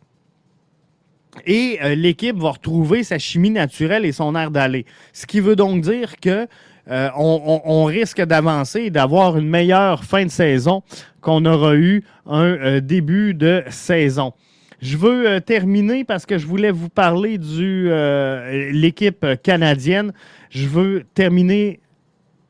Et 1.45 1.79
euh, 1.83 1.95
l'équipe 1.95 2.37
va 2.37 2.51
retrouver 2.51 3.03
sa 3.03 3.17
chimie 3.19 3.49
naturelle 3.49 4.05
et 4.05 4.11
son 4.11 4.35
air 4.35 4.51
d'aller. 4.51 4.85
Ce 5.13 5.25
qui 5.25 5.39
veut 5.39 5.55
donc 5.55 5.81
dire 5.81 6.19
que 6.19 6.47
on, 6.87 7.85
risque 7.85 8.21
d'avancer 8.21 8.81
et 8.81 8.89
d'avoir 8.91 9.39
une 9.39 9.49
meilleure 9.49 10.03
fin 10.03 10.23
de 10.23 10.29
saison 10.29 10.83
qu'on 11.19 11.43
aura 11.45 11.75
eu 11.75 12.03
un 12.27 12.79
début 12.79 13.33
de 13.33 13.63
saison. 13.69 14.33
Je 14.81 14.97
veux 14.97 15.27
euh, 15.27 15.39
terminer 15.39 16.03
parce 16.03 16.25
que 16.25 16.37
je 16.37 16.45
voulais 16.45 16.71
vous 16.71 16.89
parler 16.89 17.37
de 17.37 17.87
euh, 17.89 18.71
l'équipe 18.71 19.25
canadienne. 19.41 20.13
Je 20.49 20.67
veux 20.67 21.05
terminer 21.13 21.79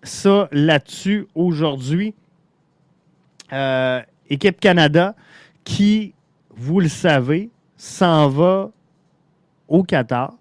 ça 0.04 0.50
là-dessus 0.52 1.28
aujourd'hui. 1.36 2.13
Euh, 3.54 4.02
équipe 4.30 4.60
Canada 4.60 5.15
qui, 5.63 6.13
vous 6.56 6.80
le 6.80 6.89
savez, 6.89 7.50
s'en 7.78 8.28
va 8.28 8.71
au 9.67 9.84
Qatar. 9.84 10.34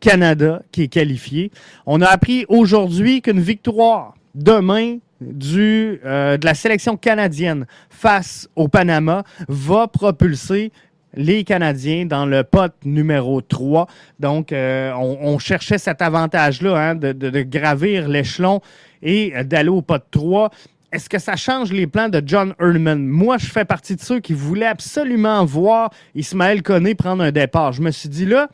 Canada 0.00 0.62
qui 0.70 0.82
est 0.82 0.88
qualifié. 0.88 1.50
On 1.86 2.02
a 2.02 2.06
appris 2.06 2.44
aujourd'hui 2.48 3.22
qu'une 3.22 3.40
victoire 3.40 4.14
demain 4.34 4.98
du, 5.20 5.98
de 6.02 6.44
la 6.44 6.54
sélection 6.54 6.98
canadienne 6.98 7.66
face 7.88 8.48
au 8.54 8.68
Panama 8.68 9.24
va 9.48 9.88
propulser 9.88 10.72
les 11.16 11.44
Canadiens 11.44 12.06
dans 12.06 12.26
le 12.26 12.44
pot 12.44 12.72
numéro 12.84 13.40
3. 13.40 13.86
Donc, 14.20 14.52
euh, 14.52 14.92
on, 14.94 15.38
cherchait 15.38 15.78
cet 15.78 16.02
avantage-là 16.02 16.90
hein, 16.90 16.94
de, 16.94 17.42
gravir 17.42 18.08
l'échelon 18.08 18.60
et 19.02 19.32
d'aller 19.44 19.68
au 19.68 19.82
pot 19.82 20.02
3. 20.10 20.50
Est-ce 20.94 21.08
que 21.08 21.18
ça 21.18 21.34
change 21.34 21.72
les 21.72 21.88
plans 21.88 22.08
de 22.08 22.22
John 22.24 22.54
Erdman? 22.60 23.04
Moi, 23.04 23.36
je 23.38 23.46
fais 23.46 23.64
partie 23.64 23.96
de 23.96 24.00
ceux 24.00 24.20
qui 24.20 24.32
voulaient 24.32 24.64
absolument 24.64 25.44
voir 25.44 25.90
Ismaël 26.14 26.62
Koné 26.62 26.94
prendre 26.94 27.24
un 27.24 27.32
départ. 27.32 27.72
Je 27.72 27.82
me 27.82 27.90
suis 27.90 28.08
dit 28.08 28.26
là, 28.26 28.48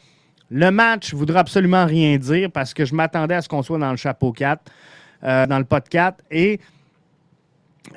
le 0.48 0.70
match 0.70 1.12
voudra 1.12 1.40
absolument 1.40 1.85
rien 1.85 2.16
dire 2.16 2.50
parce 2.50 2.72
que 2.72 2.87
je 2.87 2.94
m'attendais 2.94 3.35
à 3.35 3.42
ce 3.42 3.48
qu'on 3.50 3.62
soit 3.62 3.76
dans 3.76 3.90
le 3.90 3.98
chapeau 3.98 4.33
4, 4.33 4.59
euh, 5.22 5.46
dans 5.48 5.59
le 5.59 5.64
pot 5.64 5.87
4. 5.87 6.24
Et 6.31 6.61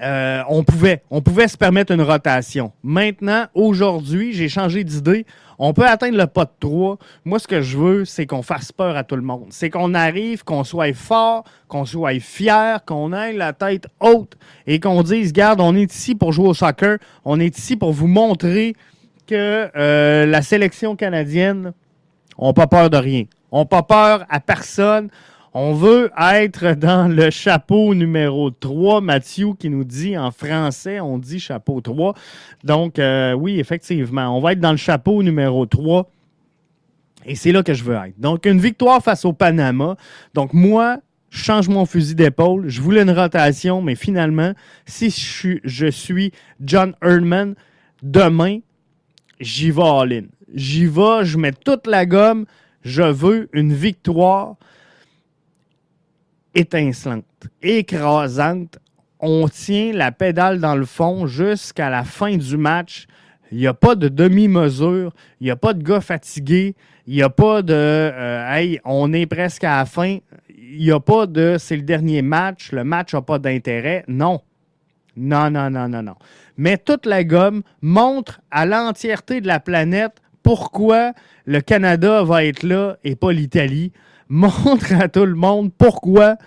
euh, 0.01 0.43
on, 0.49 0.65
pouvait, 0.65 1.03
on 1.09 1.21
pouvait 1.21 1.47
se 1.47 1.55
permettre 1.55 1.93
une 1.93 2.01
rotation. 2.01 2.73
Maintenant, 2.83 3.45
aujourd'hui, 3.53 4.33
j'ai 4.33 4.49
changé 4.49 4.83
d'idée. 4.83 5.25
On 5.65 5.71
peut 5.71 5.87
atteindre 5.87 6.17
le 6.17 6.27
pas 6.27 6.43
de 6.43 6.51
3. 6.59 6.97
Moi, 7.23 7.39
ce 7.39 7.47
que 7.47 7.61
je 7.61 7.77
veux, 7.77 8.03
c'est 8.03 8.25
qu'on 8.25 8.41
fasse 8.41 8.73
peur 8.73 8.97
à 8.97 9.05
tout 9.05 9.15
le 9.15 9.21
monde. 9.21 9.45
C'est 9.51 9.69
qu'on 9.69 9.93
arrive, 9.93 10.43
qu'on 10.43 10.65
soit 10.65 10.93
fort, 10.93 11.45
qu'on 11.69 11.85
soit 11.85 12.19
fier, 12.19 12.83
qu'on 12.83 13.13
ait 13.13 13.31
la 13.31 13.53
tête 13.53 13.87
haute 14.01 14.35
et 14.67 14.81
qu'on 14.81 15.03
dise, 15.03 15.31
garde, 15.31 15.61
on 15.61 15.73
est 15.73 15.89
ici 15.89 16.15
pour 16.15 16.33
jouer 16.33 16.49
au 16.49 16.53
soccer. 16.53 16.97
On 17.23 17.39
est 17.39 17.57
ici 17.57 17.77
pour 17.77 17.93
vous 17.93 18.07
montrer 18.07 18.75
que 19.25 19.69
euh, 19.77 20.25
la 20.25 20.41
sélection 20.41 20.97
canadienne 20.97 21.71
n'a 22.37 22.51
pas 22.51 22.67
peur 22.67 22.89
de 22.89 22.97
rien. 22.97 23.23
On 23.49 23.59
n'a 23.59 23.65
pas 23.65 23.83
peur 23.83 24.25
à 24.29 24.41
personne. 24.41 25.07
On 25.55 25.75
veut 25.75 26.09
être 26.17 26.73
dans 26.73 27.07
le 27.07 27.29
chapeau 27.29 27.93
numéro 27.93 28.49
3. 28.49 29.01
Mathieu 29.01 29.53
qui 29.53 29.69
nous 29.69 29.83
dit 29.83 30.17
en 30.17 30.31
français, 30.31 30.99
on 30.99 31.19
dit 31.19 31.39
chapeau 31.39 31.79
3. 31.79 32.15
Donc, 32.63 32.97
euh, 32.97 33.33
oui, 33.33 33.59
effectivement, 33.59 34.35
on 34.35 34.41
va 34.41 34.53
être 34.53 34.59
dans 34.59 34.71
le 34.71 34.77
chapeau 34.77 35.21
numéro 35.21 35.67
3. 35.67 36.09
Et 37.25 37.35
c'est 37.35 37.51
là 37.51 37.61
que 37.61 37.75
je 37.75 37.83
veux 37.83 37.93
être. 37.93 38.19
Donc, 38.19 38.47
une 38.47 38.59
victoire 38.59 39.03
face 39.03 39.25
au 39.25 39.33
Panama. 39.33 39.95
Donc, 40.33 40.53
moi, 40.53 40.97
je 41.29 41.43
change 41.43 41.69
mon 41.69 41.85
fusil 41.85 42.15
d'épaule. 42.15 42.67
Je 42.67 42.81
voulais 42.81 43.03
une 43.03 43.11
rotation, 43.11 43.79
mais 43.83 43.93
finalement, 43.93 44.53
si 44.87 45.11
je 45.11 45.87
suis, 45.91 46.31
John 46.61 46.95
Erdman, 47.03 47.53
demain, 48.01 48.57
j'y 49.39 49.69
vais 49.69 49.83
all-in. 49.83 50.23
J'y 50.55 50.87
vais, 50.87 51.25
je 51.25 51.37
mets 51.37 51.53
toute 51.53 51.85
la 51.85 52.07
gomme. 52.07 52.45
Je 52.83 53.03
veux 53.03 53.49
une 53.53 53.71
victoire 53.71 54.55
étincelante, 56.55 57.25
écrasante. 57.61 58.79
On 59.19 59.47
tient 59.47 59.93
la 59.93 60.11
pédale 60.11 60.59
dans 60.59 60.75
le 60.75 60.85
fond 60.85 61.27
jusqu'à 61.27 61.89
la 61.89 62.03
fin 62.03 62.35
du 62.35 62.57
match. 62.57 63.07
Il 63.51 63.59
n'y 63.59 63.67
a 63.67 63.73
pas 63.73 63.95
de 63.95 64.07
demi-mesure. 64.09 65.13
Il 65.39 65.45
n'y 65.45 65.51
a 65.51 65.55
pas 65.55 65.73
de 65.73 65.83
gars 65.83 66.01
fatigués. 66.01 66.75
Il 67.05 67.15
n'y 67.15 67.21
a 67.21 67.29
pas 67.29 67.61
de 67.61 67.73
euh, 67.73 68.53
Hey, 68.53 68.79
on 68.83 69.13
est 69.13 69.25
presque 69.25 69.63
à 69.63 69.77
la 69.77 69.85
fin. 69.85 70.17
Il 70.49 70.79
n'y 70.79 70.91
a 70.91 70.99
pas 70.99 71.27
de 71.27 71.57
c'est 71.59 71.75
le 71.75 71.83
dernier 71.83 72.21
match, 72.21 72.71
le 72.71 72.83
match 72.83 73.13
n'a 73.13 73.21
pas 73.21 73.39
d'intérêt. 73.39 74.03
Non. 74.07 74.41
Non, 75.15 75.51
non, 75.51 75.69
non, 75.69 75.87
non, 75.87 76.01
non. 76.01 76.15
Mais 76.57 76.77
toute 76.77 77.05
la 77.05 77.23
gomme 77.23 77.61
montre 77.81 78.41
à 78.49 78.65
l'entièreté 78.65 79.41
de 79.41 79.47
la 79.47 79.59
planète 79.59 80.21
pourquoi 80.41 81.13
le 81.45 81.61
Canada 81.61 82.23
va 82.23 82.43
être 82.43 82.63
là 82.63 82.97
et 83.03 83.15
pas 83.15 83.31
l'Italie 83.31 83.91
montre 84.29 84.93
à 84.93 85.07
tout 85.07 85.25
le 85.25 85.35
monde 85.35 85.71
pourquoi 85.77 86.37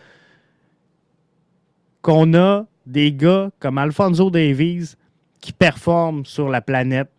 qu'on 2.03 2.35
a 2.35 2.67
des 2.87 3.13
gars 3.13 3.51
comme 3.59 3.79
Alfonso 3.79 4.31
Davies 4.31 4.95
qui 5.41 5.53
performent 5.53 6.25
sur 6.25 6.49
la 6.49 6.61
planète. 6.61 7.11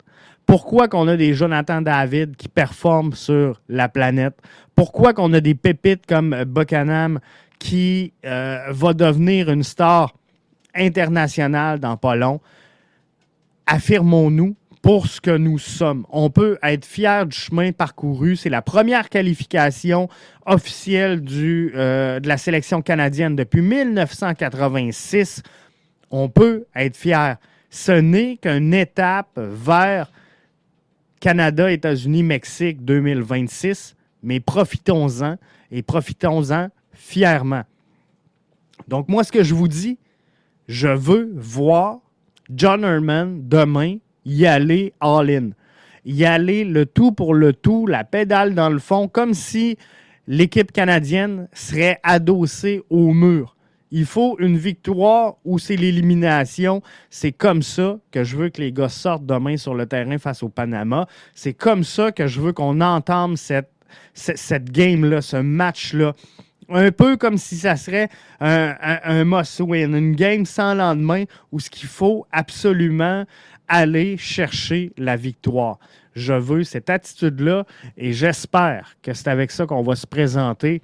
Pourquoi 0.46 0.88
qu'on 0.88 1.08
a 1.10 1.18
des 1.18 1.34
Jonathan 1.34 1.82
David 1.82 2.38
qui 2.38 2.48
performent 2.48 3.14
sur 3.14 3.62
la 3.68 3.90
planète? 3.90 4.38
Pourquoi 4.76 5.14
qu'on 5.14 5.34
a 5.34 5.42
des 5.42 5.56
pépites 5.56 6.06
comme 6.06 6.44
Buchanan 6.46 7.20
qui 7.60 8.14
euh, 8.26 8.60
va 8.70 8.94
devenir 8.94 9.50
une 9.50 9.64
star 9.64 10.14
internationale 10.74 11.80
dans 11.80 11.98
pas 11.98 12.16
long? 12.16 12.40
Affirmons-nous 13.66 14.56
pour 14.88 15.08
ce 15.08 15.20
que 15.20 15.36
nous 15.36 15.58
sommes. 15.58 16.06
On 16.10 16.30
peut 16.30 16.58
être 16.64 16.86
fier 16.86 17.26
du 17.26 17.36
chemin 17.36 17.74
parcouru. 17.74 18.38
C'est 18.38 18.48
la 18.50 18.62
première 18.62 19.10
qualification 19.10 20.08
officielle 20.46 21.22
euh, 21.30 22.22
de 22.22 22.28
la 22.30 22.38
sélection 22.38 22.82
canadienne 22.82 23.36
depuis 23.36 23.62
1986. 23.62 25.44
On 26.10 26.30
peut 26.30 26.68
être 26.74 26.96
fier. 26.96 27.36
Ce 27.70 27.92
n'est 27.92 28.38
qu'une 28.38 28.74
étape 28.74 29.38
vers 29.38 30.10
Canada, 31.20 31.70
États-Unis, 31.70 32.24
Mexique 32.24 32.86
2026, 32.86 33.94
mais 34.24 34.40
profitons-en 34.40 35.36
et 35.70 35.82
profitons-en 35.82 36.70
fièrement. 36.94 37.64
Donc 38.88 39.10
moi, 39.10 39.26
ce 39.26 39.34
que 39.34 39.44
je 39.44 39.54
vous 39.54 39.68
dis, 39.68 39.98
je 40.70 40.88
veux 40.88 41.34
voir 41.36 41.98
John 42.50 42.86
Herman 42.86 43.50
demain 43.50 43.98
y 44.28 44.46
aller 44.46 44.94
all-in. 45.00 45.50
Y 46.06 46.26
aller 46.26 46.64
le 46.64 46.86
tout 46.86 47.12
pour 47.12 47.34
le 47.34 47.54
tout, 47.54 47.88
la 47.88 48.04
pédale 48.04 48.54
dans 48.54 48.70
le 48.70 48.80
fond, 48.80 49.08
comme 49.08 49.34
si 49.34 49.78
l'équipe 50.28 50.72
canadienne 50.72 51.48
serait 51.54 52.00
adossée 52.04 52.84
au 52.90 53.14
mur. 53.14 53.56
Il 53.90 54.06
faut 54.06 54.36
une 54.40 54.58
victoire 54.58 55.36
ou 55.46 55.60
c'est 55.60 55.78
l'élimination. 55.78 56.82
C'est 57.10 57.32
comme 57.32 57.62
ça 57.62 57.98
que 58.12 58.26
je 58.26 58.36
veux 58.36 58.50
que 58.50 58.62
les 58.62 58.74
gars 58.74 58.90
sortent 58.90 59.26
demain 59.26 59.56
sur 59.56 59.76
le 59.76 59.86
terrain 59.86 60.18
face 60.18 60.44
au 60.44 60.50
Panama. 60.50 61.08
C'est 61.34 61.54
comme 61.54 61.86
ça 61.86 62.12
que 62.12 62.28
je 62.28 62.42
veux 62.42 62.52
qu'on 62.52 62.82
entame 62.82 63.38
cette, 63.38 63.72
cette, 64.14 64.72
game-là, 64.72 65.22
ce 65.22 65.38
match-là. 65.38 66.14
Un 66.70 66.92
peu 66.92 67.16
comme 67.18 67.38
si 67.38 67.56
ça 67.56 67.76
serait 67.76 68.10
un, 68.40 68.76
un, 68.82 69.24
must-win, 69.24 69.96
une 69.96 70.16
game 70.16 70.46
sans 70.46 70.74
lendemain 70.74 71.24
où 71.52 71.60
ce 71.60 71.70
qu'il 71.70 71.88
faut 71.88 72.26
absolument 72.32 73.26
aller 73.68 74.18
chercher 74.18 74.92
la 74.98 75.16
victoire. 75.16 75.80
Je 76.14 76.34
veux 76.34 76.64
cette 76.64 76.90
attitude-là 76.90 77.66
et 77.96 78.12
j'espère 78.12 78.96
que 79.02 79.14
c'est 79.14 79.30
avec 79.30 79.52
ça 79.52 79.66
qu'on 79.66 79.84
va 79.84 79.96
se 79.96 80.08
présenter 80.08 80.82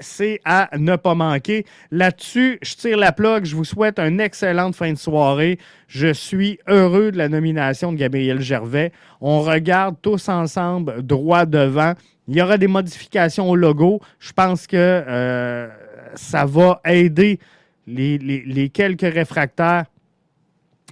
c'est 0.00 0.40
à 0.44 0.68
ne 0.76 0.96
pas 0.96 1.14
manquer. 1.14 1.64
Là-dessus, 1.90 2.58
je 2.62 2.74
tire 2.74 2.96
la 2.96 3.12
plug. 3.12 3.44
Je 3.44 3.56
vous 3.56 3.64
souhaite 3.64 3.98
une 3.98 4.20
excellente 4.20 4.74
fin 4.74 4.92
de 4.92 4.98
soirée. 4.98 5.58
Je 5.86 6.12
suis 6.12 6.58
heureux 6.68 7.10
de 7.10 7.18
la 7.18 7.28
nomination 7.28 7.92
de 7.92 7.98
Gabriel 7.98 8.40
Gervais. 8.40 8.92
On 9.20 9.40
regarde 9.40 9.96
tous 10.00 10.28
ensemble 10.28 11.02
droit 11.02 11.46
devant. 11.46 11.94
Il 12.28 12.36
y 12.36 12.42
aura 12.42 12.58
des 12.58 12.66
modifications 12.66 13.48
au 13.48 13.56
logo. 13.56 14.00
Je 14.18 14.32
pense 14.32 14.66
que 14.66 14.76
euh, 14.76 15.68
ça 16.14 16.44
va 16.44 16.80
aider 16.84 17.38
les, 17.86 18.70
quelques 18.72 19.00
réfractaires 19.00 19.86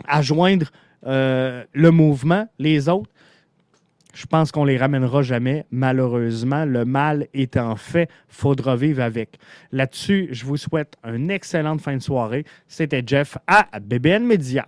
à 0.08 0.22
joindre 0.22 0.70
euh, 1.06 1.64
le 1.72 1.90
mouvement, 1.90 2.48
les 2.58 2.88
autres. 2.88 3.10
Je 4.16 4.24
pense 4.24 4.50
qu'on 4.50 4.64
les 4.64 4.78
ramènera 4.78 5.20
jamais, 5.20 5.66
malheureusement. 5.70 6.64
Le 6.64 6.86
mal 6.86 7.28
étant 7.34 7.76
fait, 7.76 8.08
faudra 8.28 8.74
vivre 8.74 9.02
avec. 9.02 9.38
Là-dessus, 9.72 10.28
je 10.30 10.46
vous 10.46 10.56
souhaite 10.56 10.94
une 11.04 11.30
excellente 11.30 11.82
fin 11.82 11.98
de 11.98 12.02
soirée. 12.02 12.46
C'était 12.66 13.02
Jeff 13.06 13.36
à 13.46 13.68
BBN 13.78 14.24
Media. 14.24 14.64